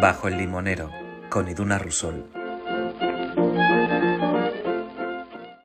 [0.00, 0.90] Bajo el limonero,
[1.30, 2.26] con Iduna Rusol.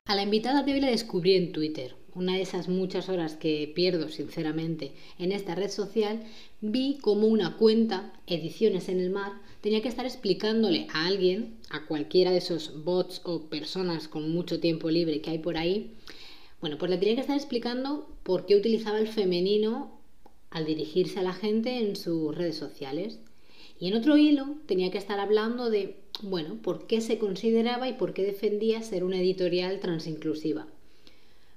[0.06, 1.96] A la invitada de hoy la descubrí en Twitter.
[2.14, 6.22] Una de esas muchas horas que pierdo, sinceramente, en esta red social,
[6.62, 11.84] vi como una cuenta, Ediciones en el Mar, tenía que estar explicándole a alguien, a
[11.84, 15.94] cualquiera de esos bots o personas con mucho tiempo libre que hay por ahí,
[16.62, 20.00] bueno, pues le tenía que estar explicando por qué utilizaba el femenino
[20.48, 23.18] al dirigirse a la gente en sus redes sociales.
[23.82, 27.94] Y en otro hilo tenía que estar hablando de, bueno, por qué se consideraba y
[27.94, 30.68] por qué defendía ser una editorial transinclusiva.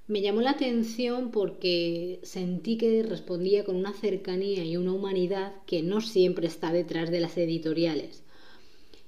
[0.08, 5.84] Me llamó la atención porque sentí que respondía con una cercanía y una humanidad que
[5.84, 8.24] no siempre está detrás de las editoriales.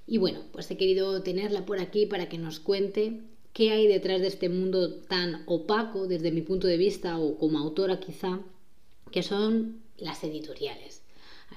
[0.07, 3.19] Y bueno, pues he querido tenerla por aquí para que nos cuente
[3.53, 7.59] qué hay detrás de este mundo tan opaco desde mi punto de vista o como
[7.59, 8.39] autora quizá,
[9.11, 11.03] que son las editoriales.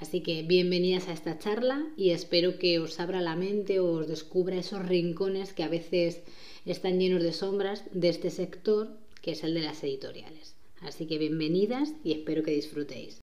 [0.00, 4.08] Así que bienvenidas a esta charla y espero que os abra la mente o os
[4.08, 6.22] descubra esos rincones que a veces
[6.66, 8.88] están llenos de sombras de este sector
[9.20, 10.56] que es el de las editoriales.
[10.80, 13.20] Así que bienvenidas y espero que disfrutéis.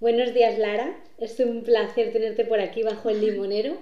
[0.00, 3.78] Buenos días Lara, es un placer tenerte por aquí bajo el limonero.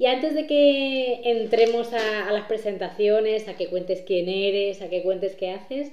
[0.00, 5.02] Y antes de que entremos a, las presentaciones, a que cuentes quién eres, a que
[5.02, 5.92] cuentes qué haces,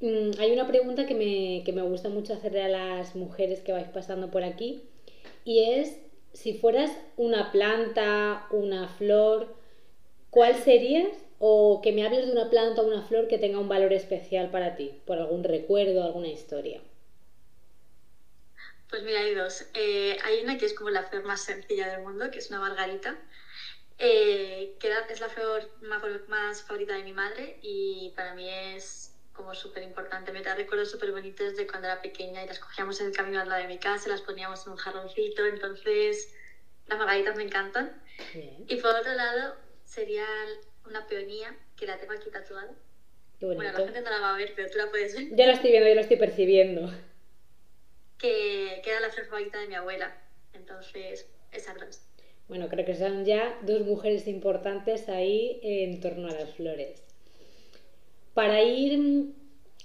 [0.00, 3.72] mm, hay una pregunta que me, que me gusta mucho hacerle a las mujeres que
[3.72, 4.82] vais pasando por aquí
[5.46, 5.98] y es
[6.34, 9.56] si fueras una planta, una flor,
[10.28, 11.08] ¿cuál serías?
[11.38, 14.50] O que me hables de una planta o una flor que tenga un valor especial
[14.50, 16.82] para ti, por algún recuerdo, alguna historia.
[18.90, 19.66] Pues mira, hay dos.
[19.72, 22.60] Eh, hay una que es como la flor más sencilla del mundo, que es una
[22.60, 23.18] margarita,
[23.98, 25.68] eh, que es la flor
[26.26, 30.32] más, favorita de mi madre y para mí es como súper importante.
[30.32, 33.40] Me da recuerdos súper bonitos de cuando era pequeña y las cogíamos en el camino
[33.40, 36.28] al lado de mi casa, las poníamos en un jarroncito, entonces
[36.86, 37.90] las margaritas me encantan.
[38.66, 39.54] Y por otro lado
[39.84, 40.26] sería
[40.84, 42.72] una peonía que la tengo aquí tatuada.
[43.40, 45.26] Bueno, la gente no la va a ver, pero tú la puedes ver.
[45.30, 46.90] Ya la estoy viendo, ya la estoy percibiendo.
[48.18, 50.14] Que, que era la flor favorita de mi abuela.
[50.54, 52.00] Entonces, esas dos.
[52.48, 57.02] Bueno, creo que son ya dos mujeres importantes ahí en torno a las flores.
[58.34, 59.32] Para ir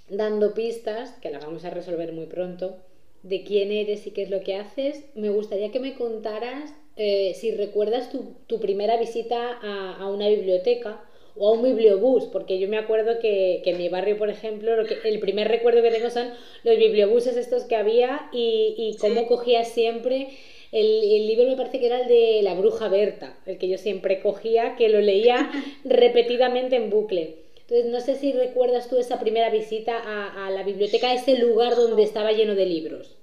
[0.08, 2.76] dando pistas, que las vamos a resolver muy pronto,
[3.22, 7.34] de quién eres y qué es lo que haces, me gustaría que me contaras eh,
[7.34, 11.02] si recuerdas tu, primera visita a, una biblioteca
[11.34, 14.84] o a un bibliobús, porque yo me acuerdo que, en mi barrio, por ejemplo, lo
[14.84, 16.28] que, el primer recuerdo que tengo son
[16.64, 20.28] los bibliobuses estos que había y, y cómo cogías siempre
[20.72, 24.22] el, libro me parece que era el de La Bruja Berta, el que yo siempre
[24.22, 25.50] cogía, que lo leía
[25.84, 27.42] repetidamente en bucle.
[27.60, 32.02] Entonces, no sé si recuerdas tú esa primera visita a, la biblioteca, ese lugar donde
[32.02, 33.16] estaba lleno de libros.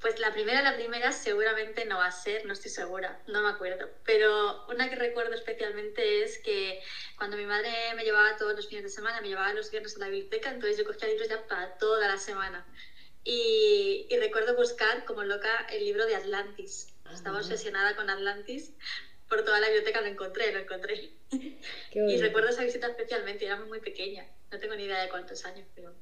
[0.00, 3.48] Pues la primera, la primera seguramente no va a ser, no estoy segura, no me
[3.48, 3.88] acuerdo.
[4.04, 6.80] Pero una que recuerdo especialmente es que
[7.18, 10.00] cuando mi madre me llevaba todos los fines de semana, me llevaba los viernes a
[10.00, 12.64] la biblioteca, entonces yo cogía libros ya para toda la semana.
[13.28, 16.94] Y, recuerdo buscar como loca el libro de Atlantis.
[17.04, 18.72] Ah, Estaba obsesionada con Atlantis.
[19.28, 21.10] Por toda la biblioteca lo encontré, lo encontré.
[21.92, 24.28] y recuerdo esa visita especialmente, era muy pequeña.
[24.52, 25.92] No tengo ni idea de cuántos años, pero...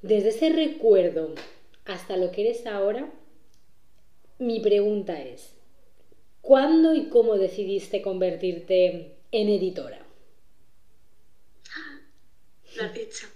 [0.00, 1.34] Desde ese recuerdo
[1.84, 3.12] hasta lo que eres ahora,
[4.38, 5.54] mi pregunta es,
[6.40, 10.06] ¿cuándo y cómo decidiste convertirte en editora?
[12.76, 13.26] Lo has dicho.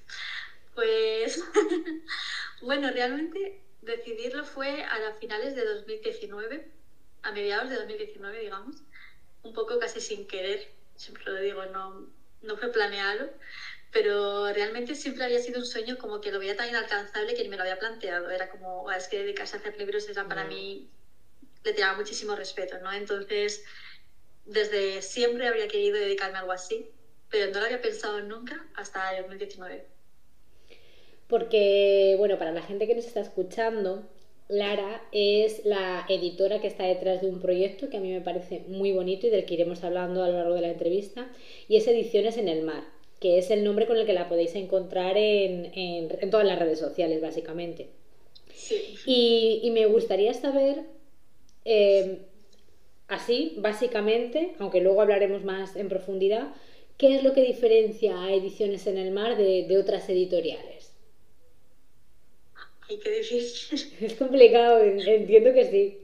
[0.74, 1.42] Pues
[2.66, 3.38] Bueno, realmente
[3.80, 6.60] decidirlo fue a finales de 2019,
[7.22, 8.74] a mediados de 2019, digamos,
[9.42, 10.60] un poco casi sin querer,
[10.96, 12.08] siempre lo digo, no,
[12.40, 13.30] no fue planeado,
[13.90, 17.48] pero realmente siempre había sido un sueño como que lo veía tan inalcanzable que ni
[17.50, 18.30] me lo había planteado.
[18.30, 20.84] Era como, es que dedicarse a hacer libros era para mí,
[21.64, 22.92] le tiraba muchísimo respeto, ¿no?
[22.92, 23.60] Entonces,
[24.44, 26.86] desde siempre habría querido dedicarme a algo así,
[27.28, 29.84] pero no lo había pensado nunca hasta el 2019
[31.28, 34.04] porque, bueno, para la gente que nos está escuchando,
[34.48, 38.62] Lara es la editora que está detrás de un proyecto que a mí me parece
[38.68, 41.28] muy bonito y del que iremos hablando a lo largo de la entrevista,
[41.68, 42.84] y es Ediciones en el Mar,
[43.18, 46.78] que es el nombre con el que la podéis encontrar en, en, todas las redes
[46.78, 47.88] sociales, básicamente.
[48.54, 48.94] Sí.
[49.04, 50.84] Y, me gustaría saber,
[51.64, 52.20] eh,
[53.08, 56.54] así, básicamente, aunque luego hablaremos más en profundidad,
[56.98, 60.75] qué es lo que diferencia a Ediciones en el Mar de otras editoriales.
[62.88, 63.78] Ay, qué difícil.
[64.00, 65.98] Es complicado, entiendo que sí.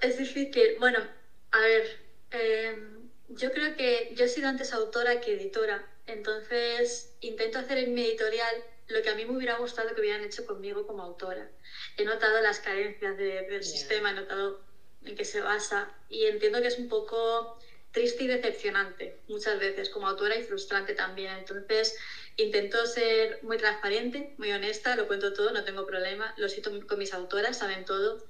[0.00, 0.74] Es difícil.
[0.78, 1.08] Bueno,
[1.52, 1.84] a ver,
[2.30, 7.94] em, yo creo que yo he sido antes autora que editora, entonces intento hacer en
[7.94, 11.50] mi editorial lo que a mí me hubiera gustado que hubieran hecho conmigo como autora.
[11.96, 14.58] He notado las carencias del sistema, he notado
[15.02, 17.48] en qué se basa y entiendo que es un poco
[17.92, 21.30] triste y decepcionante muchas veces como autora y frustrante también.
[21.36, 21.94] Entonces
[22.36, 26.98] intento ser muy transparente, muy honesta, lo cuento todo, no tengo problema, lo cito con
[26.98, 28.24] mis autoras, saben todo.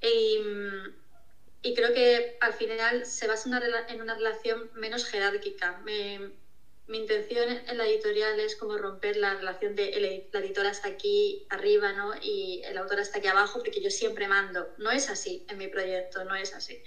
[0.00, 0.38] Y,
[1.62, 3.48] y creo que al final se basa
[3.88, 5.80] en una relación menos jerárquica.
[5.84, 6.32] Me,
[6.88, 11.44] mi intención en la editorial es como romper la relación de la editora está aquí
[11.48, 12.14] arriba ¿no?
[12.22, 14.72] y el autor está aquí abajo porque yo siempre mando.
[14.78, 16.80] No es así en mi proyecto, no es así.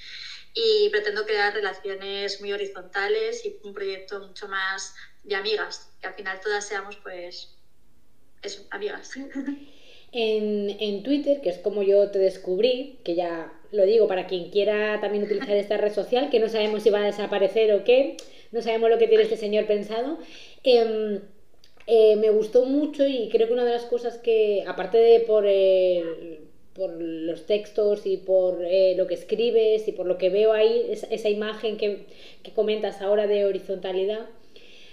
[0.54, 6.14] Y pretendo crear relaciones muy horizontales y un proyecto mucho más de amigas, que al
[6.14, 7.50] final todas seamos pues
[8.42, 9.12] eso, amigas.
[10.12, 14.50] En, en Twitter, que es como yo te descubrí, que ya lo digo para quien
[14.50, 18.18] quiera también utilizar esta red social, que no sabemos si va a desaparecer o qué,
[18.52, 20.18] no sabemos lo que tiene este señor pensado.
[20.64, 21.22] Em,
[21.88, 25.46] eh, me gustó mucho y creo que una de las cosas que, aparte de por,
[26.74, 30.88] por los textos y por eh, lo que escribes y por lo que veo ahí,
[30.90, 32.06] esa imagen que,
[32.44, 34.28] que, comentas ahora de horizontalidad,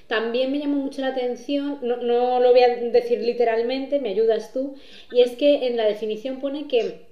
[0.07, 4.53] también me llamó mucho la atención, no, no lo voy a decir literalmente, me ayudas
[4.53, 4.75] tú,
[5.13, 7.07] y es que en la definición pone que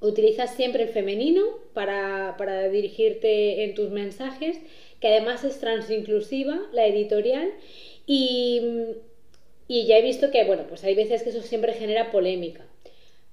[0.00, 1.42] utilizas siempre el femenino
[1.74, 4.58] para, para dirigirte en tus mensajes
[5.00, 7.52] que además es transinclusiva, la editorial,
[8.06, 8.60] y,
[9.68, 12.64] ya he visto que, bueno, pues hay veces que eso siempre genera polémica,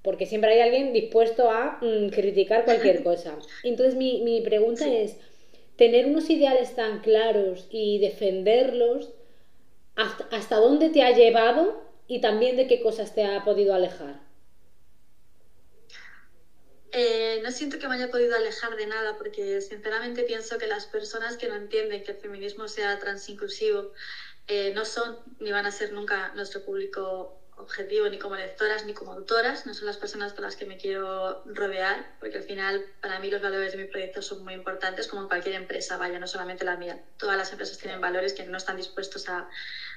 [0.01, 3.37] porque siempre hay alguien dispuesto a mm, criticar cualquier cosa.
[3.63, 5.17] Entonces mi, pregunta es,
[5.75, 9.11] tener unos ideales tan claros y defenderlos,
[9.95, 14.25] ¿hasta, ¿hasta dónde te ha llevado y también de qué cosas te ha podido alejar?
[16.97, 20.87] Eh, no siento que me haya podido alejar de nada porque sinceramente pienso que las
[20.87, 23.91] personas que no entienden que el feminismo sea transinclusivo
[24.47, 28.93] eh, no son ni van a ser nunca nuestro público objetivo ni como lectoras ni
[28.93, 32.83] como autoras, no son las personas con las que me quiero rodear, porque al final
[33.01, 36.19] para mí los valores de mi proyecto son muy importantes, como en cualquier empresa, vaya,
[36.19, 36.99] no solamente la mía.
[37.17, 39.47] Todas las empresas tienen valores que no están dispuestos a,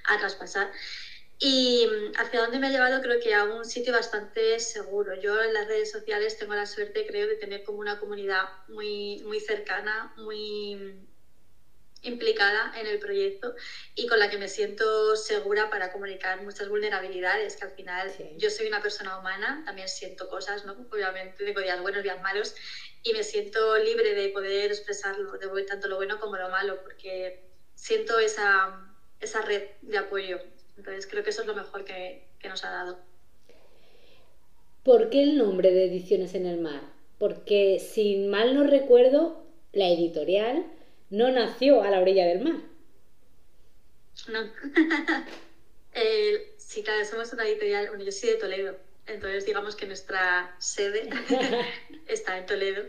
[0.04, 0.70] a traspasar.
[1.38, 5.14] Y mm, hacia dónde me ha llevado creo que a un sitio bastante seguro.
[5.14, 9.22] Yo en las redes sociales tengo la suerte, creo, de tener como una comunidad muy,
[9.24, 11.07] muy cercana, muy mm,
[12.02, 13.54] implicada en el proyecto
[13.94, 18.50] y con la que me siento segura para comunicar muchas vulnerabilidades, que al final yo
[18.50, 20.74] soy una persona humana, también siento cosas, ¿no?
[20.90, 22.54] Obviamente tengo días buenos, días malos,
[23.02, 27.42] y me siento libre de poder expresarlo, de tanto lo bueno como lo malo, porque
[27.74, 30.40] siento esa, esa red de apoyo
[30.78, 32.98] entonces creo que eso es lo mejor que, nos ha dado.
[34.84, 36.80] ¿Por qué el nombre de Ediciones en el Mar?
[37.18, 39.42] Porque, si mal no recuerdo,
[39.72, 40.64] la editorial
[41.10, 42.60] no nació a la orilla del mar.
[44.26, 44.50] No.
[46.56, 48.76] sí, claro, somos una editorial, bueno, yo soy de Toledo,
[49.06, 51.08] entonces digamos que nuestra sede
[52.06, 52.86] está en Toledo.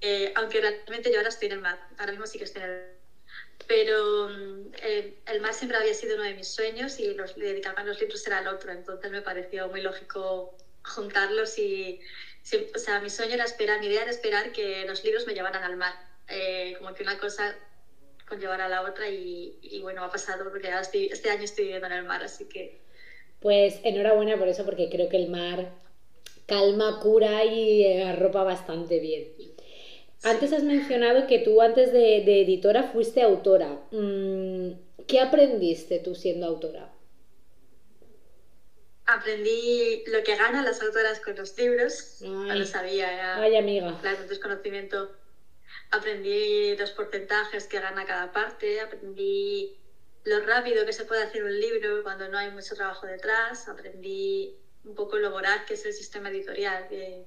[0.00, 2.68] Eh, aunque realmente yo ahora estoy en el mar, ahora mismo sí que estoy en
[2.70, 2.94] el
[3.66, 7.80] pero mm, eh, el mar siempre había sido uno de mis sueños y los, dedicarme
[7.80, 10.54] a los libros era el otro, entonces me pareció muy lógico
[10.84, 11.98] juntarlos y,
[12.74, 15.64] o sea, mi sueño era esperar, mi idea era esperar que los libros me llevaran
[15.64, 15.94] al mar,
[16.28, 17.56] eh, como que una cosa
[18.26, 20.70] conllevara a la otra y, y bueno, ha pasado porque
[21.10, 22.80] este año estoy viviendo en el mar, así que...
[23.40, 25.70] Pues enhorabuena por eso, porque creo que el mar
[26.46, 29.28] calma, cura y arropa bastante bien.
[30.22, 33.78] Antes has mencionado que tú antes de, editora fuiste autora.
[33.90, 34.70] Mm,
[35.06, 36.90] ¿Qué aprendiste tú siendo autora?
[39.06, 42.22] Aprendí lo que ganan las autoras con los libros.
[42.22, 43.12] no lo sabía.
[43.12, 43.98] Era, Ay, amiga.
[44.00, 45.10] Claro, desconocimiento.
[45.90, 48.80] Aprendí los porcentajes que gana cada parte.
[48.80, 49.76] Aprendí
[50.24, 53.68] lo rápido que se puede hacer un libro cuando no hay mucho trabajo detrás.
[53.68, 56.88] Aprendí un poco lo voraz que es el sistema editorial.
[56.88, 57.24] Que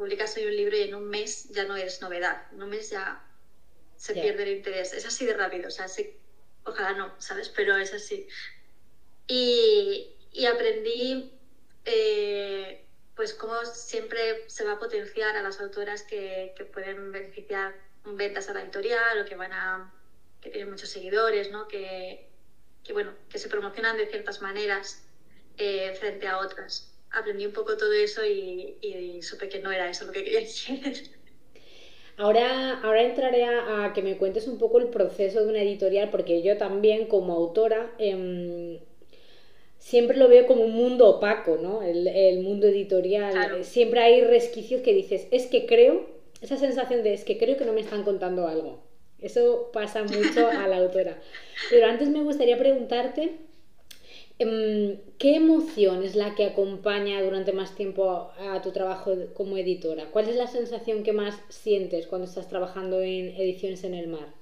[0.00, 2.88] publicas hoy un libro y en un mes ya no es novedad, en un mes
[2.88, 3.22] ya
[3.96, 4.94] se pierde el interés.
[4.94, 5.84] Es así de rápido, o sea,
[6.64, 7.50] ojalá no, ¿sabes?
[7.50, 8.26] Pero es así.
[9.26, 11.30] Y, y aprendí,
[11.84, 12.82] eh,
[13.14, 18.48] pues, cómo siempre se va a potenciar a las autoras que, que pueden beneficiar ventas
[18.48, 19.92] a la editorial o que van a
[20.40, 21.68] que tienen muchos seguidores, ¿no?
[21.68, 22.28] Que,
[22.82, 25.04] que bueno, que se promocionan de ciertas maneras
[25.58, 28.76] eh, frente a otras aprendí un poco todo eso y,
[29.22, 30.40] supe que no era eso lo que quería
[30.84, 31.10] decir.
[32.16, 36.42] Ahora, ahora entraré a, que me cuentes un poco el proceso de una editorial, porque
[36.42, 38.78] yo también como autora em,
[39.78, 41.82] siempre lo veo como un mundo opaco, ¿no?
[41.82, 43.64] El, mundo editorial.
[43.64, 46.06] Siempre hay resquicios que dices, es que creo,
[46.40, 48.82] esa sensación de es que creo que no me están contando algo.
[49.18, 51.18] Eso pasa mucho a la autora.
[51.70, 53.36] Pero antes me gustaría preguntarte,
[54.38, 60.10] em, ¿qué emoción es la que acompaña durante más tiempo a tu trabajo como editora?
[60.10, 64.40] ¿Cuál es la sensación que más sientes cuando estás trabajando en Ediciones en el Mar?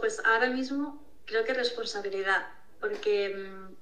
[0.00, 2.46] pues ahora mismo creo que responsabilidad,
[2.80, 3.74] porque mm,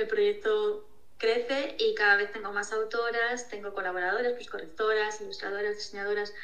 [0.00, 0.86] el proyecto
[1.18, 6.34] crece y cada vez tengo más autoras, tengo colaboradores, pues correctoras, ilustradoras, diseñadoras.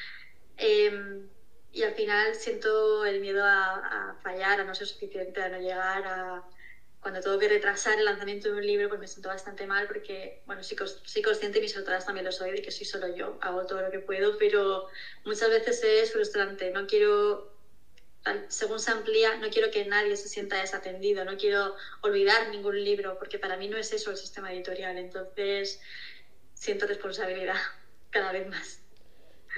[0.56, 1.28] Em,
[1.72, 6.04] y al final siento el miedo a, fallar, a no ser suficiente, a no llegar
[6.06, 6.44] a...
[7.00, 10.40] Cuando tengo que retrasar el lanzamiento de un libro, pues me siento bastante mal porque,
[10.46, 13.38] bueno, soy, soy consciente y mis autoras también lo soy, de que soy solo yo,
[13.40, 14.86] hago todo lo que puedo, pero
[15.24, 16.70] muchas veces es frustrante.
[16.70, 17.51] No quiero
[18.48, 23.18] según se amplía, no quiero que nadie se sienta desatendido, no quiero olvidar ningún libro,
[23.18, 24.96] porque para mí no es eso el sistema editorial.
[24.98, 25.80] Entonces,
[26.54, 27.56] siento responsabilidad
[28.10, 28.80] cada vez más.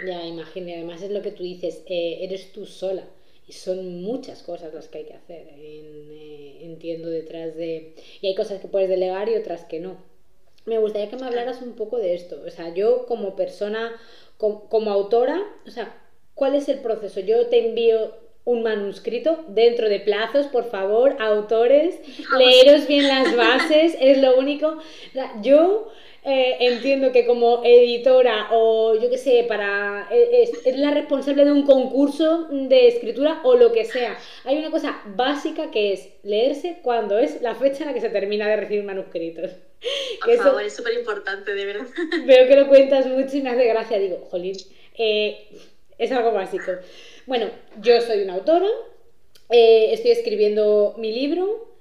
[0.04, 3.06] Ya, imagino, además es lo que tú dices, eh, eres tú sola
[3.46, 7.94] y son muchas cosas las que hay que hacer, eh, entiendo detrás de...
[8.20, 10.02] Y hay cosas que puedes delegar y otras que no.
[10.64, 13.94] Me gustaría que me hablaras un poco de esto, o sea, yo como persona,
[14.36, 16.02] como, como autora, o sea,
[16.34, 17.20] ¿cuál es el proceso?
[17.20, 21.98] Yo te envío un manuscrito dentro de plazos, por favor, autores,
[22.38, 24.78] leeros bien las bases, es lo único.
[25.40, 25.90] Yo
[26.26, 31.52] eh, entiendo que como editora o yo qué sé, para eh, es, la responsable de
[31.52, 34.18] un concurso de escritura o lo que sea.
[34.44, 38.10] Hay una cosa básica que es leerse cuando es la fecha en la que se
[38.10, 39.50] termina de recibir manuscritos.
[40.24, 41.86] Por favor, es súper importante, de verdad.
[42.24, 43.98] Veo que lo cuentas mucho y me hace gracia.
[43.98, 44.56] Digo, jolín,
[44.96, 45.46] eh,
[45.98, 46.72] es algo básico.
[47.26, 47.50] Bueno,
[47.80, 48.68] yo soy una autora,
[49.50, 51.72] eh, estoy escribiendo mi libro,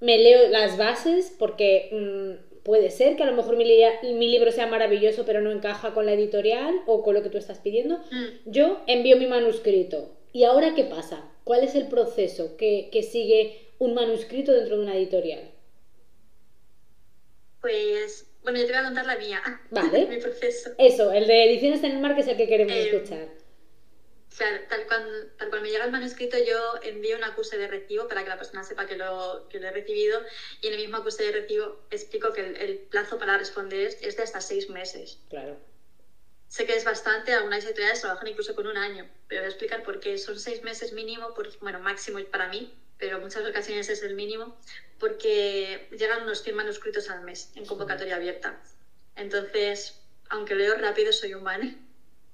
[0.00, 4.66] me leo las bases porque mm, puede ser que a lo mejor mi, libro sea
[4.66, 7.98] maravilloso pero no encaja con la editorial o con lo que tú estás pidiendo.
[8.10, 8.50] Mm.
[8.50, 10.16] Yo envío mi manuscrito.
[10.32, 11.24] ¿Y ahora qué pasa?
[11.44, 15.50] ¿Cuál es el proceso que, sigue un manuscrito dentro de una editorial?
[17.60, 19.40] Pues bueno, yo te voy a contar la mía.
[19.70, 20.06] Vale.
[20.10, 20.70] Mi proceso.
[20.78, 23.39] Eso, el de Ediciones en el Mar, que es el que queremos eh, escuchar.
[24.36, 28.06] Claro, tal cual, tal cual me llega el manuscrito, yo envío un acuse de recibo
[28.06, 30.22] para que la persona sepa que lo, que lo he recibido
[30.60, 34.22] y en el mismo acuse de recibo explico que el, plazo para responder es de
[34.22, 35.18] hasta seis meses.
[35.28, 35.58] Claro.
[36.48, 39.82] Sé que es bastante, algunas editoriales trabajan incluso con un año, pero voy a explicar
[39.82, 40.16] por qué.
[40.18, 42.68] Son seis meses mínimo, por, bueno, máximo para mí,
[42.98, 44.56] pero muchas ocasiones es el mínimo,
[44.98, 48.58] porque llegan unos 100 manuscritos al mes en convocatoria abierta.
[49.16, 49.94] Entonces,
[50.28, 51.76] aunque leo rápido, soy humana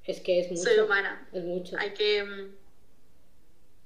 [0.07, 0.63] es que es mucho.
[0.63, 1.27] Soy humana.
[1.33, 1.77] Es mucho.
[1.79, 2.23] Hay que.
[2.23, 2.55] Mm,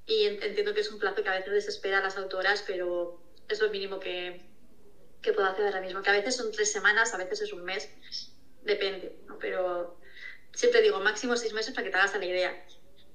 [0.07, 3.61] y entiendo que es un plazo que a veces desespera a las autoras, pero es
[3.61, 4.41] lo mínimo que,
[5.23, 6.03] que puedo hacer ahora mismo.
[6.03, 7.89] Que a veces son tres semanas, a veces es un mes,
[8.62, 9.39] depende, ¿no?
[9.39, 9.97] Pero
[10.53, 12.65] siempre digo máximo seis meses para que te hagas la idea.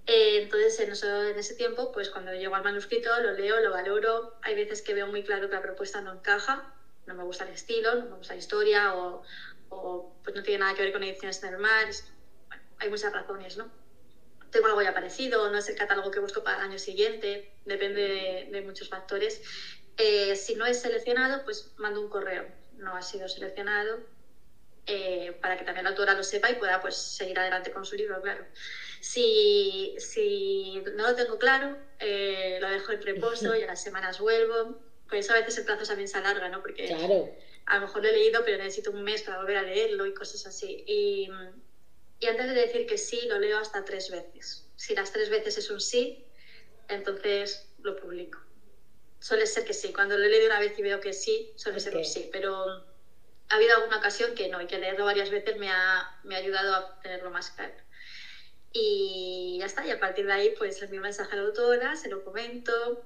[0.07, 4.33] Eh, entonces, en, en, ese tiempo, pues cuando llego al manuscrito, lo leo, lo valoro.
[4.41, 6.71] Hay veces que veo muy claro que la propuesta no encaja,
[7.07, 9.21] no me gusta el estilo, no me gusta la historia o,
[9.69, 11.89] o pues no tiene nada que ver con ediciones mar
[12.79, 13.69] hay muchas razones, ¿no?
[14.51, 18.47] Tengo algo ya parecido, no es el catálogo que busco para el año siguiente, depende
[18.49, 19.41] de, muchos factores.
[19.97, 22.45] Eh, si no es seleccionado, pues mando un correo.
[22.77, 24.01] No ha sido seleccionado
[24.87, 27.95] eh, para que también la autora lo sepa y pueda pues, seguir adelante con su
[27.95, 28.45] libro, claro.
[29.01, 34.19] Si, si no lo tengo claro, eh, lo dejo en reposo y a las semanas
[34.19, 34.75] vuelvo.
[35.09, 36.61] Pues a veces el plazo también se alarga, ¿no?
[36.61, 36.93] Porque
[37.65, 40.13] a lo mejor lo he leído, pero necesito un mes para volver a leerlo y
[40.13, 40.83] cosas así.
[40.87, 41.29] Y,
[42.19, 44.65] y antes de decir que sí, lo leo hasta tres veces.
[44.75, 46.17] Si las tres veces es un sí,
[46.87, 48.39] entonces lo publico.
[49.19, 49.91] Suele ser que sí.
[49.91, 52.29] Cuando lo leído una vez y veo que sí, suele ser un sí.
[52.31, 52.67] Pero
[53.49, 56.39] ha habido alguna ocasión que no, y que leerlo varias veces me ha, me ha
[56.39, 57.73] ayudado a tenerlo más claro.
[58.71, 61.95] Y ya está, y a partir de ahí, pues es mi mensaje a la autora,
[61.95, 62.97] se lo comento,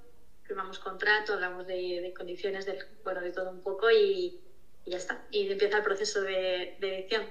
[0.44, 4.34] firmamos contrato, hablamos de, condiciones, del, bueno, de todo un poco y,
[4.86, 5.22] y, ya está.
[5.30, 7.28] Y empieza el proceso de, de edición.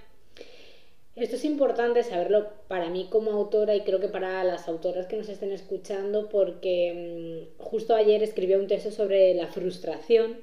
[1.21, 5.17] Esto es importante saberlo para mí como autora y creo que para las autoras que
[5.17, 10.39] nos estén escuchando porque mm, justo ayer escribí un texto sobre la frustración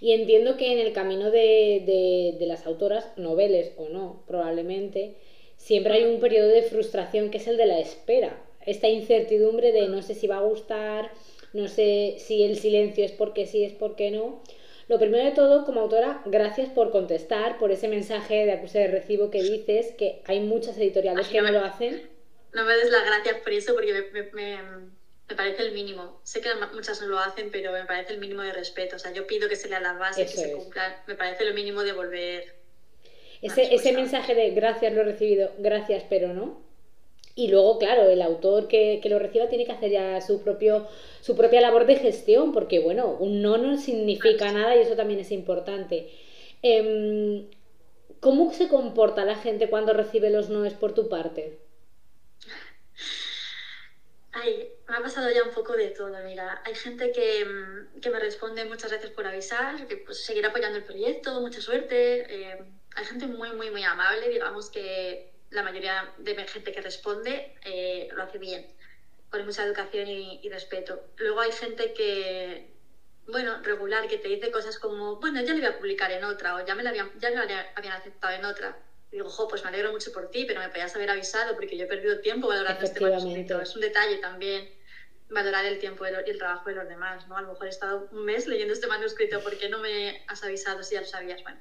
[0.00, 5.14] y entiendo que en el camino de, de, las autoras, noveles o no, probablemente,
[5.58, 8.42] siempre hay un periodo de frustración que es el de la espera.
[8.64, 11.10] Esta incertidumbre de no sé si va a gustar,
[11.52, 14.40] no sé si el silencio es porque sí, es porque no.
[14.88, 18.86] Lo primero de todo, como autora, gracias por contestar, por ese mensaje de acuse de
[18.86, 22.08] recibo que dices, que hay muchas editoriales que no, lo hacen.
[22.52, 23.92] No me des las gracias por eso, porque
[24.32, 26.20] me, parece el mínimo.
[26.22, 28.94] Sé que muchas no lo hacen, pero me parece el mínimo de respeto.
[28.94, 31.02] O sea, yo pido que se lea la base, que se cumpla.
[31.08, 32.54] Me parece lo mínimo de volver.
[33.42, 36.65] Ese, ese mensaje de gracias lo he recibido, gracias, pero no.
[37.38, 40.88] Y luego, claro, el autor que, lo reciba tiene que hacer ya su, propio,
[41.20, 45.20] su propia labor de gestión, porque bueno, un no no significa nada y eso también
[45.20, 46.10] es importante.
[46.62, 47.46] Em,
[48.20, 51.58] ¿Cómo se comporta la gente cuando recibe los noes por tu parte?
[54.32, 56.62] Ay, me ha pasado ya un poco de todo, mira.
[56.64, 60.78] Hay gente que, mm, que me responde muchas veces por avisar, que pues seguirá apoyando
[60.78, 62.24] el proyecto, mucha suerte.
[62.34, 62.64] Eh,
[62.94, 68.08] hay gente muy, muy, muy amable, digamos que la mayoría de gente que responde eh,
[68.12, 68.66] lo hace bien,
[69.30, 71.02] con mucha educación y, respeto.
[71.16, 72.70] Luego hay gente que,
[73.26, 76.54] bueno, regular, que te dice cosas como, bueno, ya le voy a publicar en otra,
[76.54, 77.28] o ya me la habían, ya
[77.74, 78.78] habían aceptado en otra.
[79.10, 81.76] Y digo, jo, pues me alegro mucho por ti, pero me podías haber avisado porque
[81.76, 83.60] yo he perdido tiempo valorando este manuscrito.
[83.60, 84.68] Es un detalle también
[85.30, 87.36] valorar el tiempo y el trabajo de los demás, ¿no?
[87.36, 90.42] A lo mejor he estado un mes leyendo este manuscrito, ¿por qué no me has
[90.44, 91.42] avisado si ya lo sabías?
[91.42, 91.58] Bueno,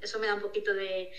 [0.00, 1.10] eso me da un poquito de,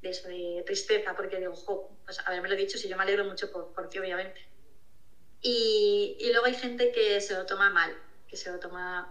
[0.00, 3.24] de, eso, de tristeza, porque digo, jo, pues haberme lo dicho, si yo me alegro
[3.24, 4.40] mucho por, por ti, obviamente.
[5.40, 9.08] Y, y, luego hay gente que se lo toma mal, que se lo toma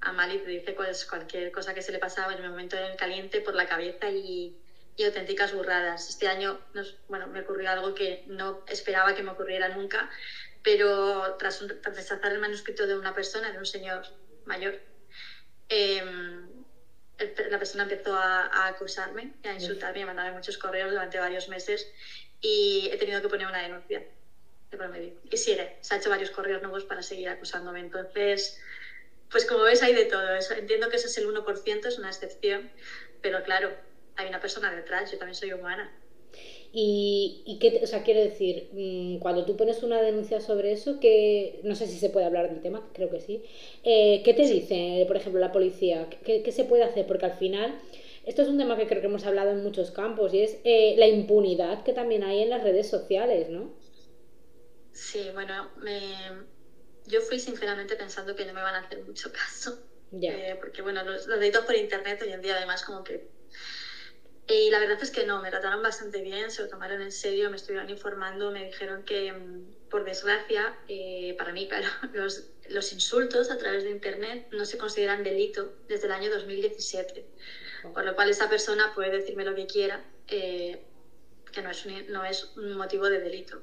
[0.00, 2.76] a mal y te dice pues, cualquier cosa que se le pasaba en el momento
[2.76, 4.52] del caliente por la cabeza y,
[4.96, 6.08] y auténticas burradas.
[6.08, 10.10] Este año nos, bueno, me ocurrió algo que no esperaba que me ocurriera nunca,
[10.62, 14.02] pero tras, rechazar el manuscrito de una persona, de un señor
[14.44, 14.78] mayor,
[15.68, 16.41] em,
[17.18, 21.48] la persona empezó a, acusarme y a insultarme y a mandarme muchos correos durante varios
[21.48, 21.90] meses
[22.40, 24.02] y he tenido que poner una denuncia
[24.70, 25.12] de promedio.
[25.30, 27.80] Y sigue, se ha hecho varios correos nuevos para seguir acusándome.
[27.80, 28.58] Entonces,
[29.30, 30.34] pues como ves, hay de todo.
[30.34, 32.70] Eso, entiendo que ese es el 1%, es una excepción,
[33.20, 33.72] pero claro,
[34.16, 35.92] hay una persona detrás, yo también soy humana.
[36.74, 41.00] Y, y qué, o sea, quiero decir, mm, cuando tú pones una denuncia sobre eso,
[41.00, 43.44] que no sé si se puede hablar del tema, creo que sí,
[43.84, 46.08] eh, ¿qué te dice, por ejemplo, la policía?
[46.24, 47.06] ¿Qué, ¿Qué, se puede hacer?
[47.06, 47.78] Porque al final,
[48.24, 50.94] esto es un tema que creo que hemos hablado en muchos campos y es eh,
[50.96, 53.70] la impunidad que también hay en las redes sociales, ¿no?
[54.92, 56.00] Sí, bueno, me...
[57.06, 59.78] yo fui sinceramente pensando que no me van a hacer mucho caso.
[60.20, 63.26] Eh, porque bueno, los, los delitos por internet hoy en día además como que
[64.48, 67.48] y la verdad es que no, me trataron bastante bien, se lo tomaron en serio,
[67.48, 72.92] me estuvieron informando, me dijeron que, mm, por desgracia, eh, para mí, claro, los, los,
[72.92, 77.24] insultos a través de Internet no se consideran delito desde el año 2017.
[77.94, 80.78] Por lo cual esa persona puede decirme lo que quiera, eh,
[81.52, 83.60] que no es, un, no es un motivo de delito.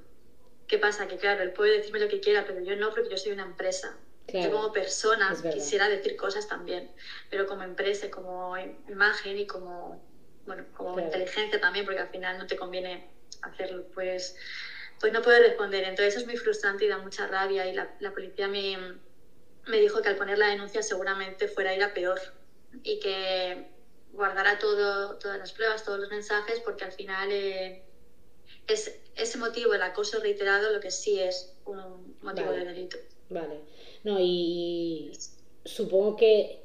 [0.67, 1.07] ¿Qué pasa?
[1.07, 3.43] Que claro, él puede decirme lo que quiera, pero yo no, porque yo soy una
[3.43, 3.97] empresa.
[4.27, 6.87] yo como persona quisiera decir cosas también,
[7.29, 8.55] pero como empresa, como
[8.87, 9.99] imagen y como
[10.49, 13.03] bueno, como inteligencia también, porque al final no te conviene
[13.43, 14.35] hacerlo, pues,
[14.99, 15.83] pues no puedo responder.
[15.83, 18.75] Entonces eso es muy frustrante y da mucha rabia y la, la policía me,
[19.67, 22.19] me, dijo que al poner la denuncia seguramente fuera a ir a peor
[22.81, 23.63] y que
[24.11, 27.79] guardara todo, todas las pruebas, todos los mensajes, porque al final eh,
[28.65, 32.97] es ese motivo, el acoso reiterado, lo que sí es un motivo de delito.
[33.29, 33.59] Vale.
[34.03, 35.11] No, y
[35.63, 36.59] supongo que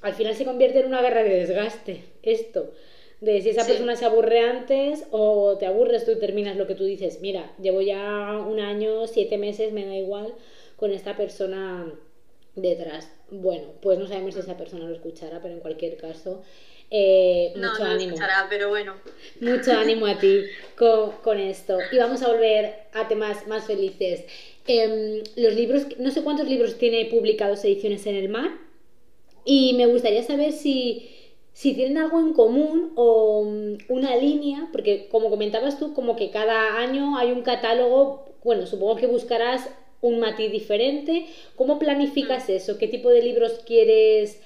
[0.00, 2.72] al final se convierte en una guerra de desgaste esto
[3.20, 6.74] de si esa persona se aburre antes o te aburres tú y terminas lo que
[6.74, 10.34] tú dices, mira, llevo ya un año, siete meses, me da igual
[10.76, 11.92] con esta persona
[12.54, 13.10] detrás.
[13.30, 16.42] Bueno, pues no sabemos si esa persona lo escuchará, pero en cualquier caso,
[16.90, 18.14] eh, mucho no, ánimo.
[18.14, 18.94] Escuchará, pero bueno.
[19.40, 20.44] Mucho ánimo a ti
[20.76, 21.78] con, con, esto.
[21.90, 24.24] Y vamos a volver a temas más felices.
[24.66, 28.50] Em, los libros, no sé cuántos libros tiene publicados Ediciones en el Mar.
[29.44, 31.15] Y me gustaría saber si
[31.56, 36.28] si tienen algo en común o mm, una línea, porque como comentabas tú, como que
[36.30, 39.66] cada año hay un catálogo, bueno, supongo que buscarás
[40.02, 41.24] un matiz diferente.
[41.54, 42.52] ¿Cómo planificas mm.
[42.52, 42.76] eso?
[42.76, 44.38] ¿Qué tipo de libros quieres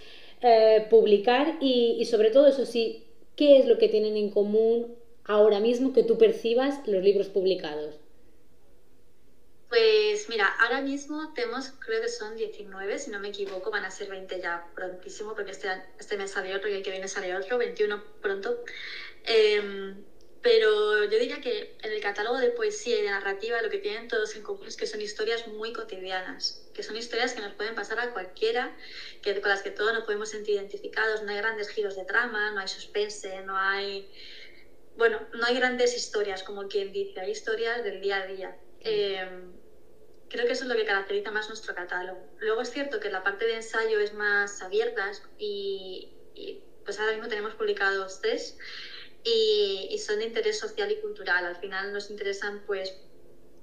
[0.42, 1.56] eh, publicar?
[1.60, 3.02] Y, y sobre todo eso sí,
[3.34, 4.94] ¿qué es lo que tienen en común
[5.24, 7.99] ahora mismo que tú percibas los libros publicados?
[9.70, 13.90] Pues mira, ahora mismo tenemos, creo que son 19, si no me equivoco, van a
[13.92, 17.36] ser 20 ya prontísimo, porque este, este mes sale otro y el que viene sale
[17.36, 18.64] otro, 21 pronto.
[19.22, 20.04] Em,
[20.42, 24.08] pero yo diría que en el catálogo de poesía y de narrativa lo que tienen
[24.08, 27.76] todos en común es que son historias muy cotidianas, que son historias que nos pueden
[27.76, 28.76] pasar a cualquiera,
[29.22, 32.50] que, con las que todos nos podemos sentir identificados, no hay grandes giros de trama,
[32.50, 34.10] no hay suspense, no hay...
[34.96, 38.56] Bueno, no hay grandes historias, como quien dice, hay historias del día a día.
[38.80, 39.28] Eh,
[40.30, 42.24] creo que eso es lo que caracteriza más nuestro catálogo.
[42.38, 46.08] Luego es cierto que la parte de ensayo es más abierta y,
[46.84, 48.56] pues ahora mismo tenemos publicados tres
[49.24, 51.44] y, son de interés social y cultural.
[51.44, 52.94] Al final nos interesan pues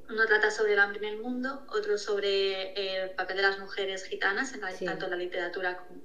[0.09, 4.03] uno trata sobre el hambre en el mundo, otro sobre el papel de las mujeres
[4.03, 6.01] gitanas en tanto en la literatura como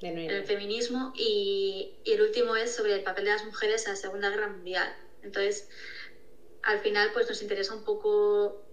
[0.00, 3.92] en el feminismo y, y, el último es sobre el papel de las mujeres en
[3.92, 4.94] la Segunda Guerra Mundial.
[5.22, 5.68] Entonces,
[6.62, 8.65] al final pues nos interesa un poco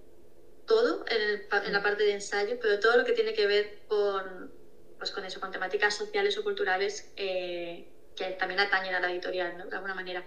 [0.66, 4.50] todo en, la parte de ensayo, pero todo lo que tiene que ver con,
[4.98, 7.84] pues con eso, con temáticas sociales o culturales eh,
[8.16, 9.66] que también atañen a la editorial, ¿no?
[9.66, 10.24] De alguna manera.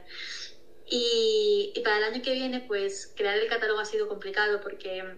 [0.88, 5.16] Y, y, para el año que viene, pues crear el catálogo ha sido complicado porque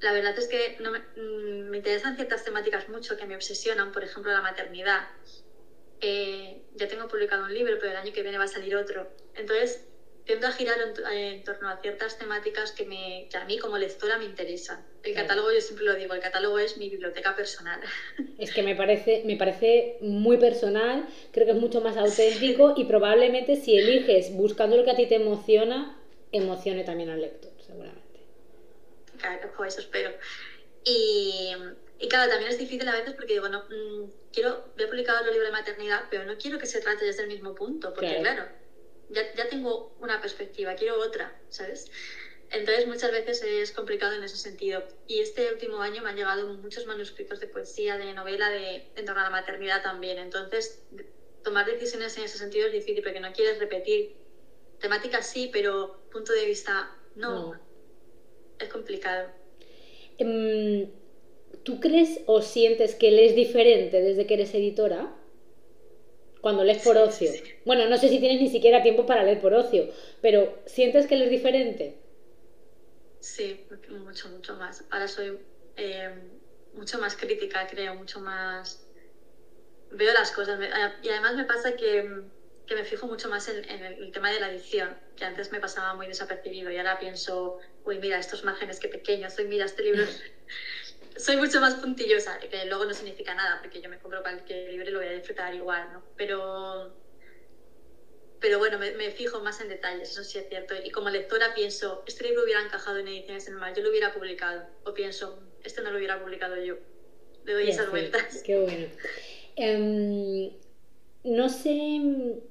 [0.00, 3.90] la verdad es que no me, mm, me, interesan ciertas temáticas mucho que me obsesionan,
[3.92, 5.06] por ejemplo, la maternidad.
[6.00, 9.08] Eh, ya tengo publicado un libro, pero el año que viene va a salir otro.
[9.34, 9.80] Entonces,
[10.26, 10.76] tiendo a girar
[11.12, 14.84] en, torno a ciertas temáticas que, me, que a mí como lectora me interesan.
[15.04, 17.80] El catálogo, yo siempre lo digo, el catálogo es mi biblioteca personal.
[18.38, 22.84] Es que me parece, me parece muy personal, creo que es mucho más auténtico y
[22.84, 25.96] probablemente si eliges buscando lo que a ti te emociona,
[26.32, 28.20] emocione también al lector, seguramente.
[29.18, 30.12] Claro, pues eso espero.
[30.84, 31.54] Y,
[31.98, 35.16] y, claro, también es difícil a veces porque digo, no, mm, quiero, voy a publicar
[35.16, 38.18] otro libro de maternidad, pero no quiero que se trate desde el mismo punto, porque
[38.18, 38.44] claro
[39.08, 41.86] ya, ya tengo una perspectiva, quiero otra, ¿sabes?
[42.50, 44.84] Entonces muchas veces es complicado en ese sentido.
[45.06, 49.04] Y este último año me han llegado muchos manuscritos de poesía, de novela, de, en
[49.04, 50.18] torno a la maternidad también.
[50.18, 50.78] Entonces
[51.42, 54.10] tomar decisiones en ese sentido es difícil porque no quieres repetir
[54.80, 57.54] temáticas sí, pero punto de vista no.
[58.58, 59.30] Es complicado.
[60.18, 60.88] Em,
[61.62, 65.12] ¿Tú crees o sientes que él es diferente desde que eres editora?
[66.46, 67.32] Cuando lees por ocio.
[67.64, 71.16] Bueno, no sé si tienes ni siquiera tiempo para leer por ocio, pero ¿sientes que
[71.16, 71.96] él es diferente?
[73.18, 74.84] Sí, mucho, mucho más.
[74.90, 75.36] Ahora soy
[75.74, 76.08] eh,
[76.72, 78.80] mucho más crítica, creo, mucho más...
[79.90, 80.60] Veo las cosas
[81.02, 82.22] y además me pasa que,
[82.64, 85.58] que me fijo mucho más en, en, el tema de la edición, que antes me
[85.58, 89.82] pasaba muy desapercibido y ahora pienso, uy, mira, estos márgenes qué pequeños, uy, mira, este
[89.82, 90.04] libro
[91.16, 94.88] soy mucho más puntillosa, que luego no significa nada, porque yo me compro cualquier libro
[94.88, 96.02] y lo voy a disfrutar igual, ¿no?
[96.16, 96.94] Pero,
[98.40, 100.74] pero bueno, me, me, fijo más en detalles, eso sí es cierto.
[100.82, 104.66] Y como lectora pienso, este libro hubiera encajado en ediciones mar, yo lo hubiera publicado.
[104.84, 106.76] O pienso, este no lo hubiera publicado yo.
[107.44, 108.42] Le doy esas vueltas.
[108.44, 108.86] Qué bueno.
[109.56, 110.52] Um,
[111.24, 112.42] no sé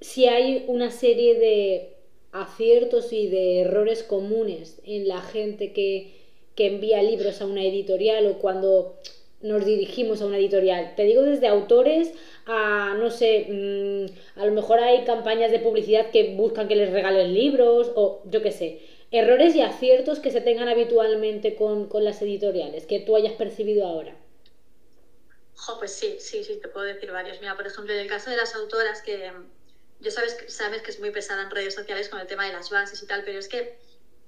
[0.00, 1.96] si hay una serie de
[2.32, 6.25] aciertos y de errores comunes en la gente que
[6.56, 8.98] que envía libros a una editorial o cuando
[9.42, 10.94] nos dirigimos a una editorial.
[10.96, 12.12] Te digo desde autores
[12.46, 16.90] a, no sé, mm, a lo mejor hay campañas de publicidad que buscan que les
[16.90, 18.80] regalen libros o yo qué sé.
[19.10, 24.16] Errores y aciertos que se tengan habitualmente con, las editoriales, que tú hayas percibido ahora.
[25.78, 27.40] pues sí, sí, sí, te puedo decir varios.
[27.40, 29.30] Mira, por ejemplo, en el caso de las autoras, que
[30.00, 32.70] yo sabes, sabes que es muy pesada en redes sociales con el tema de las
[32.70, 33.76] bases y tal, pero es que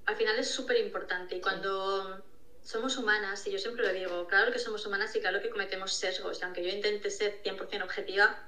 [0.09, 1.35] al final es súper importante.
[1.35, 2.23] Y cuando
[2.63, 5.93] somos humanas, y yo siempre lo digo, claro que somos humanas y claro que cometemos
[5.93, 8.43] sesgos, y aunque yo intente ser 100% objetiva,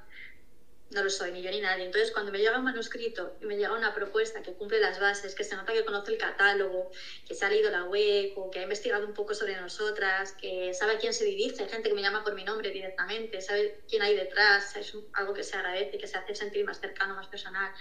[0.89, 1.85] no lo soy, ni yo ni nadie.
[1.85, 5.35] Entonces, cuando me llega un manuscrito y me llega una propuesta que cumple las bases,
[5.35, 6.89] que se nota que conoce el catálogo,
[7.27, 10.73] que se ha leído la web o que ha investigado un poco sobre nosotras, que
[10.73, 13.83] sabe a quién se dirige, hay gente que me llama por mi nombre directamente, sabe
[13.87, 17.27] quién hay detrás, es algo que se agradece, que se hace sentir más cercano, más
[17.27, 17.71] personal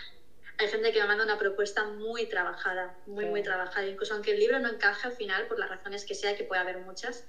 [0.60, 3.86] hay gente que me manda una propuesta muy trabajada, muy, muy trabajada.
[3.86, 6.60] Incluso aunque el libro no encaje al final, por las razones que sea, que puede
[6.60, 7.24] haber muchas,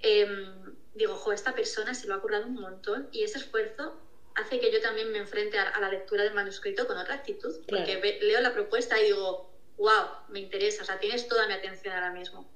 [0.00, 3.98] em, digo, jo, esta persona se lo ha currado un montón y ese esfuerzo
[4.34, 8.18] hace que yo también me enfrente a, la lectura del manuscrito con otra actitud, porque
[8.20, 12.10] leo la propuesta y digo, wow, me interesa, o sea, tienes toda mi atención ahora
[12.10, 12.46] mismo.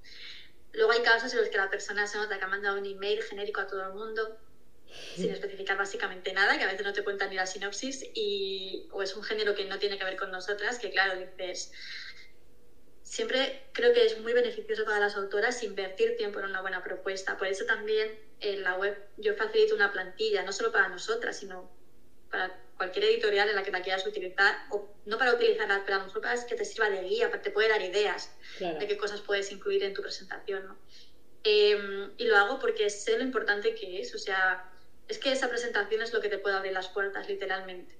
[0.74, 3.22] Luego hay casos en los que la persona se nota que ha mandado un email
[3.22, 4.36] genérico a todo el mundo,
[5.14, 9.02] sin especificar básicamente nada, que a veces no te cuentan ni la sinopsis, y, o
[9.02, 11.70] es un género que no tiene que ver con nosotras, que claro, dices,
[13.02, 17.36] siempre creo que es muy beneficioso para las autoras invertir tiempo en una buena propuesta.
[17.36, 21.70] Por eso también en la web yo facilito una plantilla, no solo para nosotras, sino
[22.30, 25.98] para cualquier editorial en la que la quieras utilizar, o no para utilizarla, pero a
[26.00, 28.96] lo mejor para que te sirva de guía, para te puede dar ideas de qué
[28.96, 30.66] cosas puedes incluir en tu presentación.
[30.66, 30.78] ¿no?
[31.44, 34.71] Em, y lo hago porque sé lo importante que es, o sea,
[35.12, 37.94] es que esa presentación es lo que te puede abrir las puertas, literalmente.